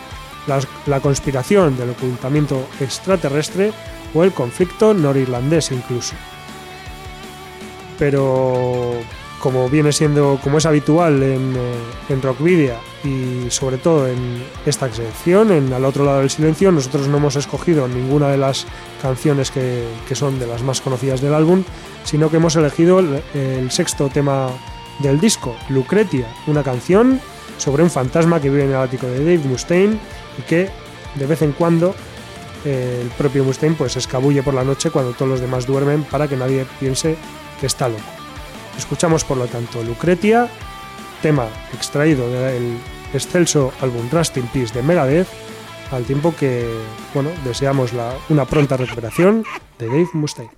la, 0.86 1.00
conspiración 1.00 1.76
del 1.76 1.90
ocultamiento 1.90 2.68
extraterrestre 2.80 3.72
o 4.14 4.24
el 4.24 4.32
conflicto 4.32 4.94
norirlandés 4.94 5.70
incluso. 5.72 6.14
Pero 7.98 8.94
como 9.40 9.68
viene 9.68 9.92
siendo, 9.92 10.38
como 10.42 10.58
es 10.58 10.66
habitual 10.66 11.22
en, 11.22 11.54
eh, 11.56 11.74
en 12.08 12.22
Rockvidia 12.22 12.78
y 13.04 13.50
sobre 13.50 13.78
todo 13.78 14.08
en 14.08 14.42
esta 14.66 14.92
sección, 14.92 15.52
en 15.52 15.72
Al 15.72 15.84
otro 15.84 16.04
lado 16.04 16.20
del 16.20 16.30
silencio, 16.30 16.72
nosotros 16.72 17.06
no 17.08 17.18
hemos 17.18 17.36
escogido 17.36 17.86
ninguna 17.86 18.28
de 18.28 18.36
las 18.36 18.66
canciones 19.00 19.50
que, 19.50 19.86
son 20.14 20.38
de 20.38 20.46
las 20.46 20.62
más 20.62 20.80
conocidas 20.80 21.20
del 21.20 21.34
álbum, 21.34 21.62
sino 22.04 22.30
que 22.30 22.38
hemos 22.38 22.56
elegido 22.56 22.98
el, 22.98 23.70
sexto 23.70 24.08
tema 24.08 24.48
del 24.98 25.20
disco, 25.20 25.54
Lucretia, 25.68 26.26
una 26.46 26.62
canción 26.62 27.20
sobre 27.56 27.82
un 27.82 27.90
fantasma 27.90 28.40
que 28.40 28.50
vive 28.50 28.64
en 28.64 28.70
el 28.70 28.76
ático 28.76 29.06
de 29.06 29.18
Dave 29.18 29.38
Mustaine 29.38 29.98
y 30.38 30.42
que 30.42 30.70
de 31.14 31.26
vez 31.26 31.42
en 31.42 31.52
cuando 31.52 31.94
eh, 32.64 33.00
el 33.02 33.08
propio 33.10 33.44
Mustaine 33.44 33.76
pues 33.76 33.96
escabulle 33.96 34.42
por 34.42 34.54
la 34.54 34.64
noche 34.64 34.90
cuando 34.90 35.12
todos 35.12 35.30
los 35.30 35.40
demás 35.40 35.66
duermen 35.66 36.02
para 36.04 36.26
que 36.26 36.36
nadie 36.36 36.66
piense 36.80 37.16
que 37.60 37.66
está 37.66 37.88
loco. 37.88 38.17
Escuchamos 38.78 39.24
por 39.24 39.36
lo 39.36 39.46
tanto 39.46 39.82
Lucretia, 39.82 40.48
tema 41.20 41.48
extraído 41.74 42.30
del 42.30 42.78
excelso 43.12 43.72
álbum 43.80 44.08
Rust 44.10 44.36
in 44.36 44.46
Peace 44.46 44.72
de 44.72 44.82
Megadeth, 44.82 45.28
al 45.90 46.04
tiempo 46.04 46.34
que 46.34 46.64
bueno, 47.12 47.30
deseamos 47.44 47.90
una 48.28 48.44
pronta 48.46 48.76
recuperación 48.76 49.44
de 49.78 49.86
Dave 49.88 50.08
Mustaine. 50.14 50.57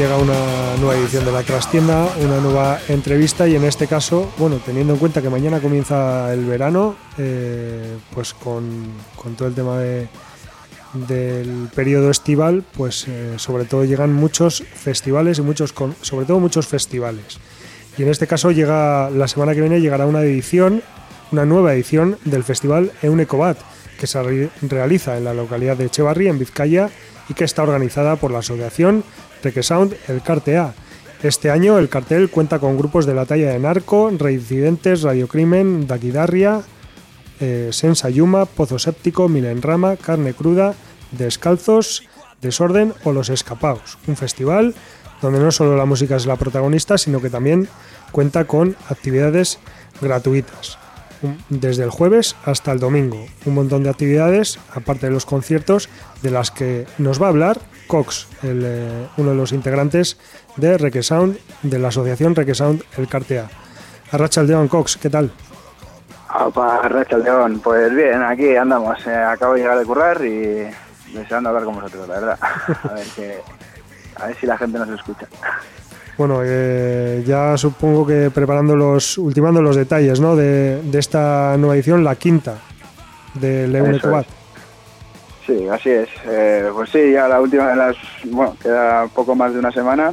Llega 0.00 0.16
una 0.16 0.76
nueva 0.80 0.96
edición 0.96 1.26
de 1.26 1.32
la 1.32 1.42
trastienda, 1.42 2.08
una 2.24 2.38
nueva 2.40 2.78
entrevista 2.88 3.46
y 3.46 3.54
en 3.54 3.64
este 3.64 3.86
caso, 3.86 4.32
bueno, 4.38 4.58
teniendo 4.64 4.94
en 4.94 4.98
cuenta 4.98 5.20
que 5.20 5.28
mañana 5.28 5.60
comienza 5.60 6.32
el 6.32 6.46
verano, 6.46 6.96
eh, 7.18 7.98
pues 8.14 8.32
con, 8.32 8.64
con 9.14 9.34
todo 9.34 9.48
el 9.48 9.54
tema 9.54 9.78
de, 9.78 10.08
del 11.06 11.68
periodo 11.74 12.10
estival, 12.10 12.64
pues 12.74 13.06
eh, 13.08 13.34
sobre 13.36 13.64
todo 13.66 13.84
llegan 13.84 14.14
muchos 14.14 14.62
festivales 14.74 15.38
y 15.38 15.42
muchos, 15.42 15.74
con- 15.74 15.94
sobre 16.00 16.24
todo 16.24 16.40
muchos 16.40 16.66
festivales. 16.66 17.38
Y 17.98 18.02
en 18.02 18.08
este 18.08 18.26
caso 18.26 18.52
llega 18.52 19.10
la 19.10 19.28
semana 19.28 19.54
que 19.54 19.60
viene 19.60 19.82
llegará 19.82 20.06
una 20.06 20.22
edición, 20.22 20.82
una 21.30 21.44
nueva 21.44 21.74
edición 21.74 22.16
del 22.24 22.42
festival 22.42 22.90
Eunecobat, 23.02 23.58
que 23.98 24.06
se 24.06 24.22
re- 24.22 24.48
realiza 24.62 25.18
en 25.18 25.24
la 25.24 25.34
localidad 25.34 25.76
de 25.76 25.86
Echevarri, 25.86 26.28
en 26.28 26.38
Vizcaya, 26.38 26.88
y 27.28 27.34
que 27.34 27.44
está 27.44 27.62
organizada 27.62 28.16
por 28.16 28.30
la 28.30 28.38
asociación 28.38 29.04
Requesound 29.42 29.96
El 30.08 30.22
Cartea. 30.22 30.74
Este 31.22 31.50
año 31.50 31.78
el 31.78 31.90
cartel 31.90 32.30
cuenta 32.30 32.58
con 32.58 32.78
grupos 32.78 33.04
de 33.04 33.14
la 33.14 33.26
talla 33.26 33.50
de 33.50 33.58
Narco, 33.58 34.10
Reincidentes, 34.16 35.02
Radiocrimen, 35.02 35.86
Daquidarria, 35.86 36.62
eh, 37.40 37.68
Sensa 37.72 38.08
Yuma, 38.08 38.46
Pozo 38.46 38.78
Séptico, 38.78 39.28
Milenrama, 39.28 39.96
Carne 39.96 40.32
Cruda, 40.32 40.74
Descalzos, 41.12 42.04
Desorden 42.40 42.94
o 43.04 43.12
Los 43.12 43.28
Escapaos. 43.28 43.98
Un 44.06 44.16
festival 44.16 44.74
donde 45.20 45.40
no 45.40 45.50
solo 45.50 45.76
la 45.76 45.84
música 45.84 46.16
es 46.16 46.24
la 46.24 46.36
protagonista, 46.36 46.96
sino 46.96 47.20
que 47.20 47.28
también 47.28 47.68
cuenta 48.12 48.46
con 48.46 48.76
actividades 48.88 49.58
gratuitas. 50.00 50.78
Desde 51.50 51.84
el 51.84 51.90
jueves 51.90 52.34
hasta 52.44 52.72
el 52.72 52.78
domingo. 52.78 53.26
Un 53.44 53.54
montón 53.54 53.82
de 53.82 53.90
actividades, 53.90 54.58
aparte 54.74 55.06
de 55.06 55.12
los 55.12 55.26
conciertos, 55.26 55.90
de 56.22 56.30
las 56.30 56.50
que 56.50 56.86
nos 56.96 57.20
va 57.20 57.26
a 57.26 57.28
hablar 57.28 57.60
Cox, 57.90 58.28
el, 58.44 58.62
eh, 58.64 59.06
uno 59.16 59.30
de 59.30 59.36
los 59.36 59.50
integrantes 59.52 60.16
de 60.56 60.78
Requesound, 60.78 61.36
de 61.62 61.78
la 61.80 61.88
asociación 61.88 62.36
Requesound 62.36 62.84
El 62.96 63.08
Cartea. 63.08 63.50
Arracha 64.12 64.42
León 64.44 64.68
Cox, 64.68 64.96
¿qué 64.96 65.10
tal? 65.10 65.32
Opa, 66.46 66.86
Racha 66.88 67.18
León, 67.18 67.60
pues 67.62 67.92
bien, 67.92 68.22
aquí 68.22 68.54
andamos. 68.54 69.04
eh, 69.08 69.12
acabo 69.14 69.54
de 69.54 69.60
llegar 69.62 69.78
de 69.80 69.84
currar 69.84 70.24
y 70.24 70.70
deseando 71.12 71.48
hablar 71.48 71.64
con 71.64 71.74
vosotros, 71.74 72.06
la 72.08 72.14
verdad. 72.14 72.38
A 72.88 72.94
ver, 72.94 73.06
que, 73.16 73.38
a 74.14 74.26
ver 74.26 74.36
si 74.36 74.46
la 74.46 74.56
gente 74.56 74.78
nos 74.78 74.88
escucha. 74.90 75.26
Bueno, 76.16 76.42
eh, 76.44 77.24
ya 77.26 77.56
supongo 77.56 78.06
que 78.06 78.30
preparando 78.30 78.76
los, 78.76 79.18
ultimando 79.18 79.60
los 79.60 79.74
detalles, 79.74 80.20
¿no? 80.20 80.36
De, 80.36 80.80
de 80.82 80.98
esta 81.00 81.56
nueva 81.58 81.74
edición, 81.74 82.04
la 82.04 82.14
quinta 82.14 82.54
de 83.34 83.66
León 83.66 83.94
Eso 83.94 84.18
es. 84.18 84.26
Sí, 85.50 85.66
así 85.68 85.90
es. 85.90 86.08
Eh, 86.26 86.70
pues 86.72 86.90
sí, 86.90 87.10
ya 87.12 87.26
la 87.26 87.40
última 87.40 87.68
de 87.70 87.76
las. 87.76 87.96
Bueno, 88.24 88.56
queda 88.62 89.08
poco 89.08 89.34
más 89.34 89.52
de 89.52 89.58
una 89.58 89.72
semana. 89.72 90.12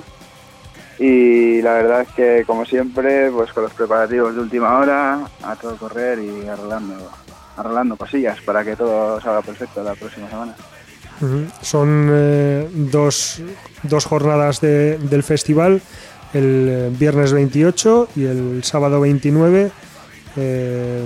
Y 0.97 1.61
la 1.61 1.73
verdad 1.73 2.01
es 2.01 2.07
que, 2.15 2.43
como 2.47 2.65
siempre, 2.65 3.29
pues 3.29 3.53
con 3.53 3.61
los 3.63 3.73
preparativos 3.73 4.33
de 4.33 4.41
última 4.41 4.79
hora, 4.79 5.19
a 5.43 5.55
todo 5.55 5.77
correr 5.77 6.17
y 6.17 6.47
arreglando, 6.47 6.95
arreglando 7.55 7.95
cosillas 7.97 8.41
para 8.41 8.63
que 8.63 8.75
todo 8.75 9.21
salga 9.21 9.43
perfecto 9.43 9.83
la 9.83 9.93
próxima 9.93 10.27
semana. 10.27 10.55
Son 11.61 12.09
eh, 12.11 12.67
dos, 12.73 13.43
dos 13.83 14.05
jornadas 14.05 14.59
de- 14.59 14.97
del 14.97 15.21
festival, 15.21 15.81
el 16.33 16.67
eh, 16.67 16.89
viernes 16.97 17.31
28 17.31 18.07
y 18.15 18.25
el 18.25 18.63
sábado 18.63 18.99
29. 19.01 19.69
eh, 20.35 21.05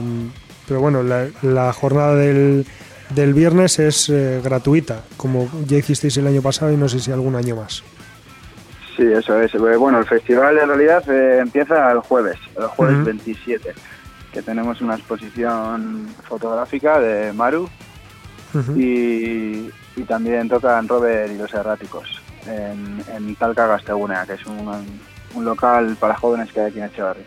pero 0.68 0.80
bueno, 0.80 1.04
la 1.04 1.74
jornada 1.74 2.16
del, 2.16 2.66
del 3.16 3.34
viernes 3.34 3.80
es 3.80 4.10
eh, 4.10 4.42
gratuita, 4.44 5.02
como 5.18 5.50
ya 5.66 5.78
hicisteis 5.78 6.18
el 6.18 6.28
año 6.28 6.42
pasado 6.42 6.72
y 6.72 6.78
no 6.78 6.88
sé 6.90 7.00
si 7.00 7.12
algún 7.12 7.36
año 7.36 7.56
más. 7.58 7.84
Sí, 8.98 9.04
eso 9.04 9.40
es. 9.42 9.54
Eh, 9.56 9.58
Bueno, 9.58 10.00
el 10.00 10.06
festival 10.06 10.58
en 10.58 10.68
realidad 10.68 11.04
eh, 11.10 11.40
empieza 11.40 11.92
el 11.92 12.00
jueves, 12.00 12.38
el 12.58 12.66
jueves 12.68 12.96
Ujú. 12.98 13.06
27, 13.06 13.74
que 14.34 14.42
tenemos 14.42 14.82
una 14.82 14.96
exposición 14.96 16.08
fotográfica 16.28 17.00
de 17.00 17.34
Maru 17.34 17.70
y, 18.76 19.70
y 19.96 20.04
también 20.08 20.50
tocan 20.50 20.88
Robert 20.88 21.32
y 21.32 21.38
los 21.38 21.54
Erráticos 21.54 22.22
en, 22.46 23.02
en 23.16 23.36
Talca 23.36 23.66
Gastegunea, 23.68 24.26
que 24.26 24.34
es 24.34 24.46
un, 24.46 24.70
un 25.36 25.46
local 25.46 25.96
para 26.00 26.16
jóvenes 26.16 26.52
que 26.52 26.60
hay 26.60 26.68
aquí 26.68 26.80
en 26.80 26.86
Echevarri. 26.86 27.24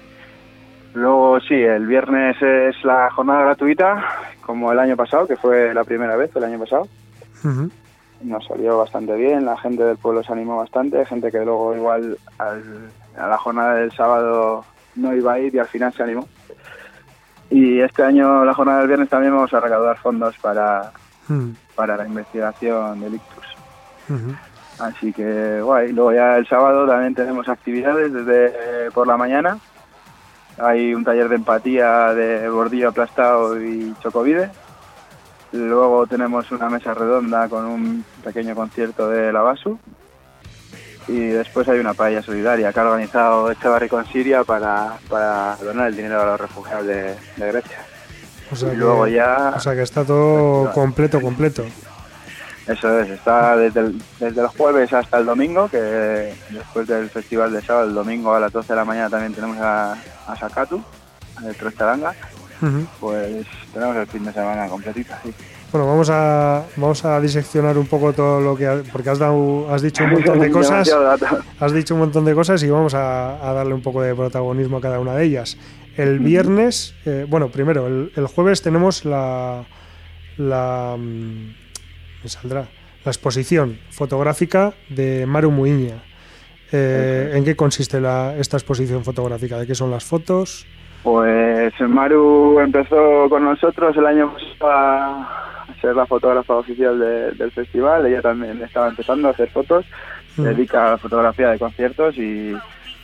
Luego 0.94 1.40
sí, 1.40 1.55
el 1.55 1.87
viernes 1.87 2.37
es 2.40 2.77
la 2.85 3.11
jornada 3.11 3.42
gratuita, 3.44 4.05
como 4.47 4.71
el 4.73 4.79
año 4.79 4.97
pasado, 4.97 5.27
que 5.27 5.37
fue 5.37 5.73
la 5.75 5.85
primera 5.85 6.17
vez 6.17 6.35
el 6.37 6.45
año 6.45 6.59
pasado 6.59 6.87
nos 8.23 8.47
salió 8.47 8.79
bastante 8.79 9.15
bien, 9.17 9.45
la 9.45 9.57
gente 9.59 9.83
del 9.85 9.97
pueblo 9.99 10.23
se 10.23 10.33
animó 10.33 10.57
bastante, 10.59 11.05
gente 11.05 11.31
que 11.31 11.45
luego 11.45 11.75
igual 11.77 12.17
al- 12.39 12.91
a 13.19 13.27
la 13.29 13.39
jornada 13.39 13.75
del 13.75 13.93
sábado 13.93 14.65
no 14.97 15.15
iba 15.15 15.35
a 15.35 15.39
ir 15.39 15.55
y 15.55 15.59
al 15.59 15.67
final 15.67 15.93
se 15.93 16.03
animó. 16.03 16.27
Y 17.51 17.81
este 17.81 18.03
año, 18.03 18.45
la 18.45 18.55
jornada 18.55 18.79
del 18.79 18.89
viernes, 18.89 19.09
también 19.11 19.35
vamos 19.35 19.53
a 19.53 19.61
recaudar 19.61 19.99
fondos 19.99 20.37
para, 20.39 20.91
para 21.75 21.97
la 21.97 22.07
investigación 22.07 23.01
del 23.01 23.15
ictus. 23.15 23.45
Así 24.81 25.13
que 25.13 25.61
guay. 25.63 25.93
Luego 25.93 26.13
ya 26.13 26.37
el 26.37 26.47
sábado 26.49 26.87
también 26.87 27.15
tenemos 27.15 27.49
actividades 27.49 28.13
desde 28.13 28.91
por 28.93 29.07
la 29.07 29.17
mañana. 29.17 29.59
Hay 30.59 30.95
un 30.95 31.05
taller 31.05 31.29
de 31.29 31.37
empatía 31.37 32.14
de 32.14 32.49
bordillo 32.49 32.90
aplastado 32.90 33.61
y 33.61 33.95
chocovide. 34.03 34.51
Luego 35.53 36.07
tenemos 36.07 36.51
una 36.53 36.69
mesa 36.69 36.95
redonda 36.95 37.49
con 37.49 37.64
un 37.64 38.05
pequeño 38.23 38.55
concierto 38.55 39.09
de 39.09 39.33
la 39.33 39.40
Basu. 39.43 39.79
Y 41.07 41.19
después 41.27 41.69
hay 41.69 41.79
una 41.81 41.93
paella 41.95 42.23
solidaria 42.23 42.73
que 42.73 42.81
ha 42.81 42.85
organizado 42.85 43.51
Echevarri 43.51 43.88
con 43.88 44.07
Siria 44.07 44.43
para, 44.43 44.95
para 45.09 45.57
donar 45.57 45.88
el 45.88 45.97
dinero 45.97 46.23
a 46.23 46.27
los 46.27 46.40
refugiados 46.40 46.87
de, 46.87 47.14
de 47.37 47.47
Grecia. 47.53 47.79
O 48.51 48.57
sea 48.57 48.69
Y 48.69 48.73
que- 48.73 48.77
luego 48.79 49.07
ya- 49.07 49.53
o 49.57 49.61
sea 49.61 49.75
que 49.75 49.83
está 49.83 50.05
todo 50.05 50.73
completo, 50.73 51.21
completo. 51.21 51.64
Eso 52.66 52.98
es, 53.00 53.11
está 53.11 53.57
desde 53.57 53.81
el, 53.81 54.03
desde 54.18 54.40
el 54.40 54.46
jueves 54.48 54.92
hasta 54.92 55.18
el 55.18 55.27
domingo, 55.27 55.68
que 55.68 56.35
después 56.50 56.87
del 56.87 57.11
festival 57.11 57.53
de 57.53 57.61
sábado, 57.61 57.88
el 57.88 57.94
domingo 57.94 58.35
a 58.35 58.40
las 58.40 58.53
12 58.53 58.72
de 58.72 58.77
la 58.77 58.85
mañana 58.87 59.11
también 59.11 59.35
tenemos 59.35 59.59
a, 59.59 59.92
a 60.27 60.37
Sakatu, 60.38 60.83
de 61.42 61.53
Trostaranga, 61.55 62.14
pues 63.00 63.46
tenemos 63.72 63.96
el 63.96 64.07
fin 64.07 64.24
de 64.24 64.33
semana 64.33 64.66
completito, 64.68 65.12
sí. 65.22 65.35
Bueno, 65.70 65.88
vamos 65.88 66.09
a, 66.09 66.62
vamos 66.77 67.05
a 67.05 67.20
diseccionar 67.20 67.77
un 67.77 67.87
poco 67.87 68.12
todo 68.12 68.40
lo 68.40 68.57
que... 68.57 68.64
ha- 68.66 68.83
Porque 68.92 69.11
has, 69.11 69.18
dado, 69.18 69.66
has 69.74 69.83
dicho 69.83 70.05
un 70.05 70.12
montón 70.12 70.38
de 70.38 70.48
cosas. 70.53 70.88
Has 71.59 71.72
dicho 71.72 71.94
un 71.94 72.00
montón 72.00 72.24
de 72.24 72.33
cosas 72.33 72.62
y 72.62 72.70
vamos 72.70 72.94
a, 72.94 73.46
a 73.46 73.53
darle 73.53 73.74
un 73.74 73.83
poco 73.83 74.00
de 74.00 74.14
protagonismo 74.14 74.77
a 74.77 74.81
cada 74.81 75.00
una 75.00 75.16
de 75.16 75.24
ellas. 75.24 75.59
El 75.96 76.20
viernes, 76.20 76.94
eh, 77.05 77.27
bueno, 77.29 77.48
primero, 77.48 77.88
el, 77.88 78.12
el 78.14 78.27
jueves 78.29 78.62
tenemos 78.62 79.05
la, 79.05 79.64
la, 80.37 80.94
mm, 80.96 81.63
me 82.25 82.29
saldrá, 82.31 82.67
la 83.05 83.11
exposición 83.11 83.79
fotográfica 83.91 84.73
de 84.89 85.27
Maru 85.27 85.51
Muiña. 85.51 86.03
Eh, 86.73 87.33
¿En 87.35 87.45
qué 87.45 87.55
consiste 87.55 88.01
la, 88.01 88.35
esta 88.37 88.57
exposición 88.57 89.05
fotográfica? 89.05 89.59
¿De 89.59 89.67
qué 89.67 89.75
son 89.75 89.91
las 89.91 90.05
fotos? 90.05 90.67
Pues 91.03 91.73
Maru 91.81 92.59
empezó 92.61 93.29
con 93.29 93.45
nosotros 93.45 93.95
el 93.97 94.07
año 94.07 94.35
pasado 94.59 95.27
a 95.69 95.75
ser 95.81 95.95
la 95.95 96.07
fotógrafa 96.07 96.55
oficial 96.55 96.99
de- 96.99 97.33
del 97.33 97.51
festival, 97.53 98.07
ella 98.07 98.23
también 98.23 98.61
estaba 98.63 98.89
empezando 98.89 99.29
a 99.29 99.33
hacer 99.33 99.51
fotos, 99.51 99.85
se 100.35 100.43
dedica 100.43 100.87
a 100.89 100.91
la 100.93 100.99
fotografía 100.99 101.51
de 101.51 101.59
conciertos 101.59 102.17
y 102.17 102.55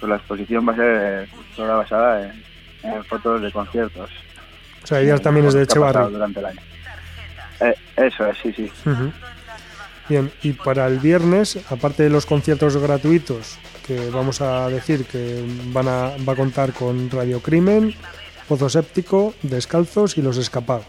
pues, 0.00 0.08
la 0.10 0.16
exposición 0.16 0.66
va 0.66 0.72
a 0.72 0.76
ser 0.76 1.28
toda 1.54 1.76
basada 1.76 2.24
en, 2.26 2.42
en 2.90 3.04
fotos 3.04 3.42
de 3.42 3.52
conciertos. 3.52 4.10
O 4.82 4.86
sea, 4.86 5.00
ella 5.00 5.18
también 5.18 5.46
es 5.46 5.52
de 5.54 5.62
Echevarri. 5.64 6.10
Durante 6.10 6.40
el 6.40 6.46
año. 6.46 6.60
Eh, 7.60 7.74
eso 7.96 8.26
es, 8.26 8.38
sí, 8.42 8.52
sí. 8.54 8.70
Bien, 10.08 10.30
y 10.42 10.52
para 10.52 10.86
el 10.86 10.98
viernes, 10.98 11.58
aparte 11.70 12.02
de 12.02 12.10
los 12.10 12.26
conciertos 12.26 12.76
gratuitos 12.76 13.58
que 13.86 14.10
vamos 14.10 14.40
a 14.40 14.68
decir 14.68 15.04
que 15.04 15.44
van 15.72 15.88
a, 15.88 16.12
va 16.28 16.32
a 16.32 16.36
contar 16.36 16.72
con 16.72 17.10
Radio 17.10 17.40
Crimen, 17.40 17.94
Pozo 18.48 18.68
Séptico, 18.68 19.34
Descalzos 19.42 20.18
y 20.18 20.22
Los 20.22 20.36
Escapados. 20.36 20.86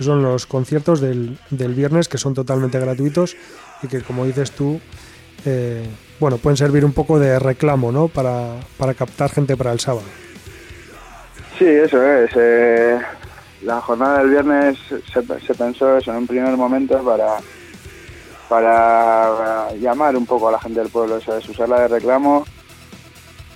Son 0.00 0.22
los 0.22 0.46
conciertos 0.46 1.00
del, 1.00 1.38
del 1.50 1.74
viernes 1.74 2.08
que 2.08 2.18
son 2.18 2.34
totalmente 2.34 2.78
gratuitos 2.78 3.36
y 3.82 3.88
que, 3.88 4.00
como 4.02 4.24
dices 4.24 4.52
tú, 4.52 4.80
eh, 5.44 5.84
bueno, 6.20 6.38
pueden 6.38 6.56
servir 6.56 6.84
un 6.84 6.92
poco 6.92 7.18
de 7.18 7.38
reclamo, 7.38 7.92
¿no? 7.92 8.08
Para, 8.08 8.54
para 8.76 8.94
captar 8.94 9.30
gente 9.30 9.56
para 9.56 9.72
el 9.72 9.80
sábado. 9.80 10.06
Sí, 11.58 11.64
eso 11.66 12.00
es. 12.02 12.30
eh, 12.36 12.98
la 13.62 13.80
jornada 13.80 14.18
del 14.18 14.30
viernes 14.30 14.78
se, 15.12 15.22
se 15.40 15.54
pensó 15.54 15.96
eso 15.96 16.10
en 16.12 16.18
un 16.18 16.26
primer 16.26 16.56
momento 16.56 17.02
para, 17.04 17.36
para 18.48 19.72
llamar 19.74 20.16
un 20.16 20.26
poco 20.26 20.48
a 20.48 20.52
la 20.52 20.60
gente 20.60 20.80
del 20.80 20.88
pueblo, 20.90 21.16
eso 21.18 21.36
es, 21.36 21.48
usarla 21.48 21.80
de 21.82 21.88
reclamo, 21.88 22.44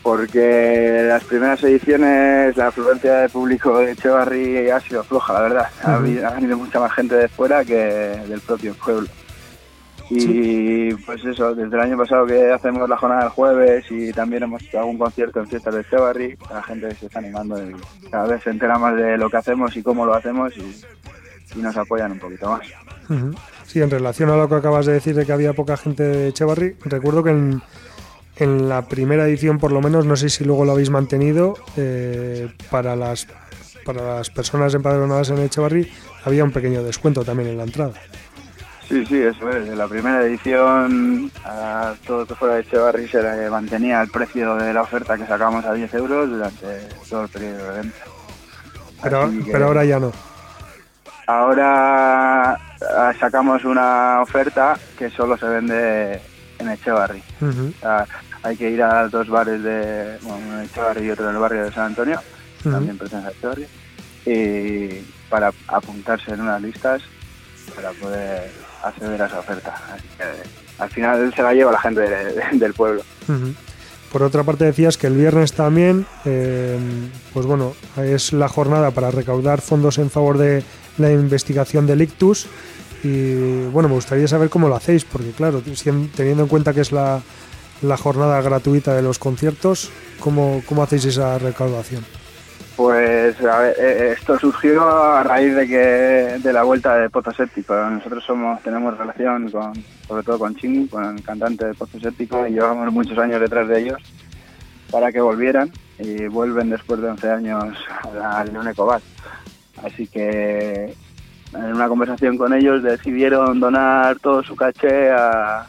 porque 0.02 1.04
las 1.06 1.22
primeras 1.24 1.62
ediciones 1.62 2.56
la 2.56 2.68
afluencia 2.68 3.14
de 3.18 3.28
público 3.28 3.78
de 3.78 3.92
Echevarri 3.92 4.68
ha 4.70 4.80
sido 4.80 5.04
floja, 5.04 5.32
la 5.34 5.40
verdad. 5.42 5.68
Ha, 5.84 5.94
habido- 5.94 6.26
ha 6.26 6.30
venido 6.32 6.58
mucha 6.58 6.80
más 6.80 6.92
gente 6.92 7.14
de 7.14 7.28
fuera 7.28 7.64
que 7.64 7.74
del 7.76 8.40
propio 8.40 8.74
pueblo. 8.74 9.08
Y 10.10 10.94
pues 10.94 11.24
eso, 11.24 11.54
desde 11.54 11.74
el 11.74 11.80
año 11.80 11.96
pasado 11.96 12.26
que 12.26 12.50
hacemos 12.50 12.88
la 12.88 12.96
jornada 12.96 13.22
del 13.22 13.30
jueves 13.30 13.84
y 13.90 14.12
también 14.12 14.42
hemos 14.42 14.62
hecho 14.62 14.80
algún 14.80 14.98
concierto 14.98 15.40
en 15.40 15.48
fiestas 15.48 15.74
de 15.74 15.80
Echevarri, 15.80 16.36
la 16.50 16.62
gente 16.62 16.94
se 16.94 17.06
está 17.06 17.18
animando 17.18 17.62
y 17.62 17.74
cada 18.10 18.26
vez 18.26 18.42
se 18.42 18.50
entera 18.50 18.78
más 18.78 18.96
de 18.96 19.16
lo 19.16 19.30
que 19.30 19.36
hacemos 19.38 19.76
y 19.76 19.82
cómo 19.82 20.04
lo 20.04 20.14
hacemos 20.14 20.52
y, 20.56 20.82
y 21.58 21.62
nos 21.62 21.76
apoyan 21.76 22.12
un 22.12 22.18
poquito 22.18 22.50
más. 22.50 22.66
Sí, 23.66 23.80
en 23.80 23.90
relación 23.90 24.30
a 24.30 24.36
lo 24.36 24.48
que 24.48 24.56
acabas 24.56 24.86
de 24.86 24.92
decir 24.92 25.14
de 25.14 25.24
que 25.24 25.32
había 25.32 25.54
poca 25.54 25.76
gente 25.76 26.02
de 26.02 26.28
Echevarri, 26.28 26.76
recuerdo 26.84 27.22
que 27.22 27.30
en, 27.30 27.62
en 28.36 28.68
la 28.68 28.82
primera 28.82 29.26
edición, 29.26 29.58
por 29.58 29.72
lo 29.72 29.80
menos, 29.80 30.04
no 30.04 30.16
sé 30.16 30.28
si 30.28 30.44
luego 30.44 30.64
lo 30.64 30.72
habéis 30.72 30.90
mantenido, 30.90 31.54
eh, 31.76 32.50
para 32.70 32.96
las 32.96 33.26
para 33.84 34.16
las 34.16 34.30
personas 34.30 34.74
empadronadas 34.74 35.30
en 35.30 35.38
Echevarri 35.38 35.90
había 36.24 36.44
un 36.44 36.52
pequeño 36.52 36.82
descuento 36.82 37.24
también 37.24 37.50
en 37.50 37.58
la 37.58 37.64
entrada. 37.64 37.94
Sí, 38.88 39.06
sí, 39.06 39.22
eso 39.22 39.48
es. 39.50 39.68
En 39.68 39.78
la 39.78 39.88
primera 39.88 40.22
edición, 40.22 41.30
a 41.44 41.94
todo 42.06 42.20
lo 42.20 42.26
que 42.26 42.34
fuera 42.34 42.56
de 42.56 42.60
Echevarri 42.62 43.08
se 43.08 43.22
le 43.22 43.48
mantenía 43.48 44.02
el 44.02 44.08
precio 44.10 44.54
de 44.56 44.72
la 44.74 44.82
oferta 44.82 45.16
que 45.16 45.26
sacamos 45.26 45.64
a 45.64 45.72
10 45.72 45.94
euros 45.94 46.28
durante 46.28 46.66
todo 47.08 47.22
el 47.22 47.28
periodo 47.28 47.72
de 47.72 47.78
venta. 47.80 47.98
Pero, 49.02 49.30
que 49.30 49.50
pero 49.50 49.66
ahora 49.66 49.84
ya 49.84 49.98
no. 49.98 50.12
ahora 51.26 52.52
ah, 52.52 53.12
sacamos 53.18 53.64
una 53.64 54.20
oferta 54.22 54.76
que 54.98 55.10
solo 55.10 55.36
se 55.38 55.46
vende 55.46 56.20
en 56.58 56.68
Echevarri. 56.68 57.22
Ujú, 57.40 57.72
O 57.76 57.80
sea, 57.80 58.06
hay 58.42 58.56
que 58.56 58.70
ir 58.70 58.82
a 58.82 59.08
dos 59.08 59.28
bares 59.28 59.62
de 59.62 60.18
bueno, 60.22 60.38
uno 60.46 60.58
en 60.58 60.64
Echevarri 60.64 61.06
y 61.06 61.10
otro 61.10 61.28
en 61.28 61.34
el 61.34 61.40
barrio 61.40 61.64
de 61.64 61.72
San 61.72 61.86
Antonio, 61.86 62.20
también 62.62 62.98
pertenece 62.98 63.28
a 63.28 63.30
Echevarri, 63.30 63.66
y 64.26 65.00
para 65.28 65.50
apuntarse 65.68 66.32
en 66.32 66.42
unas 66.42 66.60
listas 66.60 67.02
para 67.74 67.90
poder 67.92 68.50
acceder 68.82 69.20
a 69.22 69.26
esa 69.26 69.38
oferta. 69.40 69.74
Así 69.94 70.04
que, 70.16 70.24
al 70.82 70.90
final 70.90 71.32
se 71.34 71.42
la 71.42 71.52
lleva 71.54 71.72
la 71.72 71.80
gente 71.80 72.00
de- 72.00 72.32
de- 72.32 72.44
del 72.58 72.74
pueblo. 72.74 73.02
Por 74.10 74.22
otra 74.22 74.42
parte 74.44 74.64
decías 74.66 74.98
que 74.98 75.06
el 75.06 75.14
viernes 75.16 75.52
también, 75.54 76.04
eh, 76.26 76.78
pues 77.32 77.46
bueno, 77.46 77.72
es 77.96 78.32
la 78.34 78.48
jornada 78.48 78.90
para 78.90 79.10
recaudar 79.10 79.60
fondos 79.62 79.96
en 79.98 80.10
favor 80.10 80.36
de 80.36 80.62
la 80.98 81.10
investigación 81.10 81.86
del 81.86 82.02
ictus 82.02 82.46
y 83.02 83.64
bueno, 83.68 83.88
me 83.88 83.94
gustaría 83.94 84.28
saber 84.28 84.50
cómo 84.50 84.68
lo 84.68 84.76
hacéis, 84.76 85.04
porque 85.06 85.30
claro, 85.30 85.62
teniendo 86.14 86.42
en 86.42 86.48
cuenta 86.48 86.74
que 86.74 86.82
es 86.82 86.92
la, 86.92 87.22
la 87.80 87.96
jornada 87.96 88.40
gratuita 88.42 88.94
de 88.94 89.00
los 89.02 89.18
conciertos, 89.18 89.90
¿cómo, 90.20 90.62
cómo 90.68 90.82
hacéis 90.82 91.06
esa 91.06 91.38
recaudación? 91.38 92.04
Pues 92.76 93.38
a 93.42 93.58
ver, 93.58 93.76
eh, 93.78 94.14
esto 94.18 94.38
surgió 94.38 94.88
a 94.88 95.22
raíz 95.22 95.54
de 95.54 95.68
que 95.68 95.76
de 96.42 96.52
la 96.52 96.62
vuelta 96.62 96.96
de 96.96 97.10
Pozo 97.10 97.30
Séptico. 97.32 97.74
Nosotros 97.74 98.24
somos 98.24 98.62
tenemos 98.62 98.96
relación 98.96 99.50
con, 99.50 99.72
sobre 100.06 100.22
todo 100.22 100.38
con 100.38 100.56
Chini, 100.56 100.88
con 100.88 101.16
el 101.16 101.22
cantante 101.22 101.66
de 101.66 101.74
Pozo 101.74 102.00
Séptico, 102.00 102.46
y 102.46 102.52
llevamos 102.52 102.90
muchos 102.92 103.18
años 103.18 103.40
detrás 103.40 103.68
de 103.68 103.80
ellos 103.80 104.00
para 104.90 105.12
que 105.12 105.20
volvieran 105.20 105.70
y 105.98 106.26
vuelven 106.26 106.70
después 106.70 107.00
de 107.00 107.08
11 107.08 107.30
años 107.30 107.78
al 108.22 108.52
León 108.52 108.68
Ecobat. 108.68 109.02
Así 109.84 110.06
que 110.06 110.94
en 111.54 111.74
una 111.74 111.88
conversación 111.88 112.38
con 112.38 112.54
ellos 112.54 112.82
decidieron 112.82 113.60
donar 113.60 114.18
todo 114.18 114.42
su 114.42 114.56
caché 114.56 115.10
a, 115.10 115.66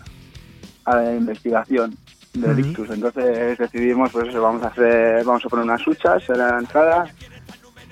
a 0.85 0.95
la 0.95 1.15
investigación 1.15 1.97
del 2.33 2.59
ictus. 2.59 2.89
Entonces 2.89 3.57
decidimos, 3.57 4.11
pues 4.11 4.29
eso, 4.29 4.41
vamos 4.41 4.63
a 4.63 4.67
hacer, 4.67 5.23
vamos 5.23 5.45
a 5.45 5.49
poner 5.49 5.65
unas 5.65 5.87
huchas 5.87 6.23
en 6.29 6.37
la 6.37 6.57
entrada, 6.57 7.05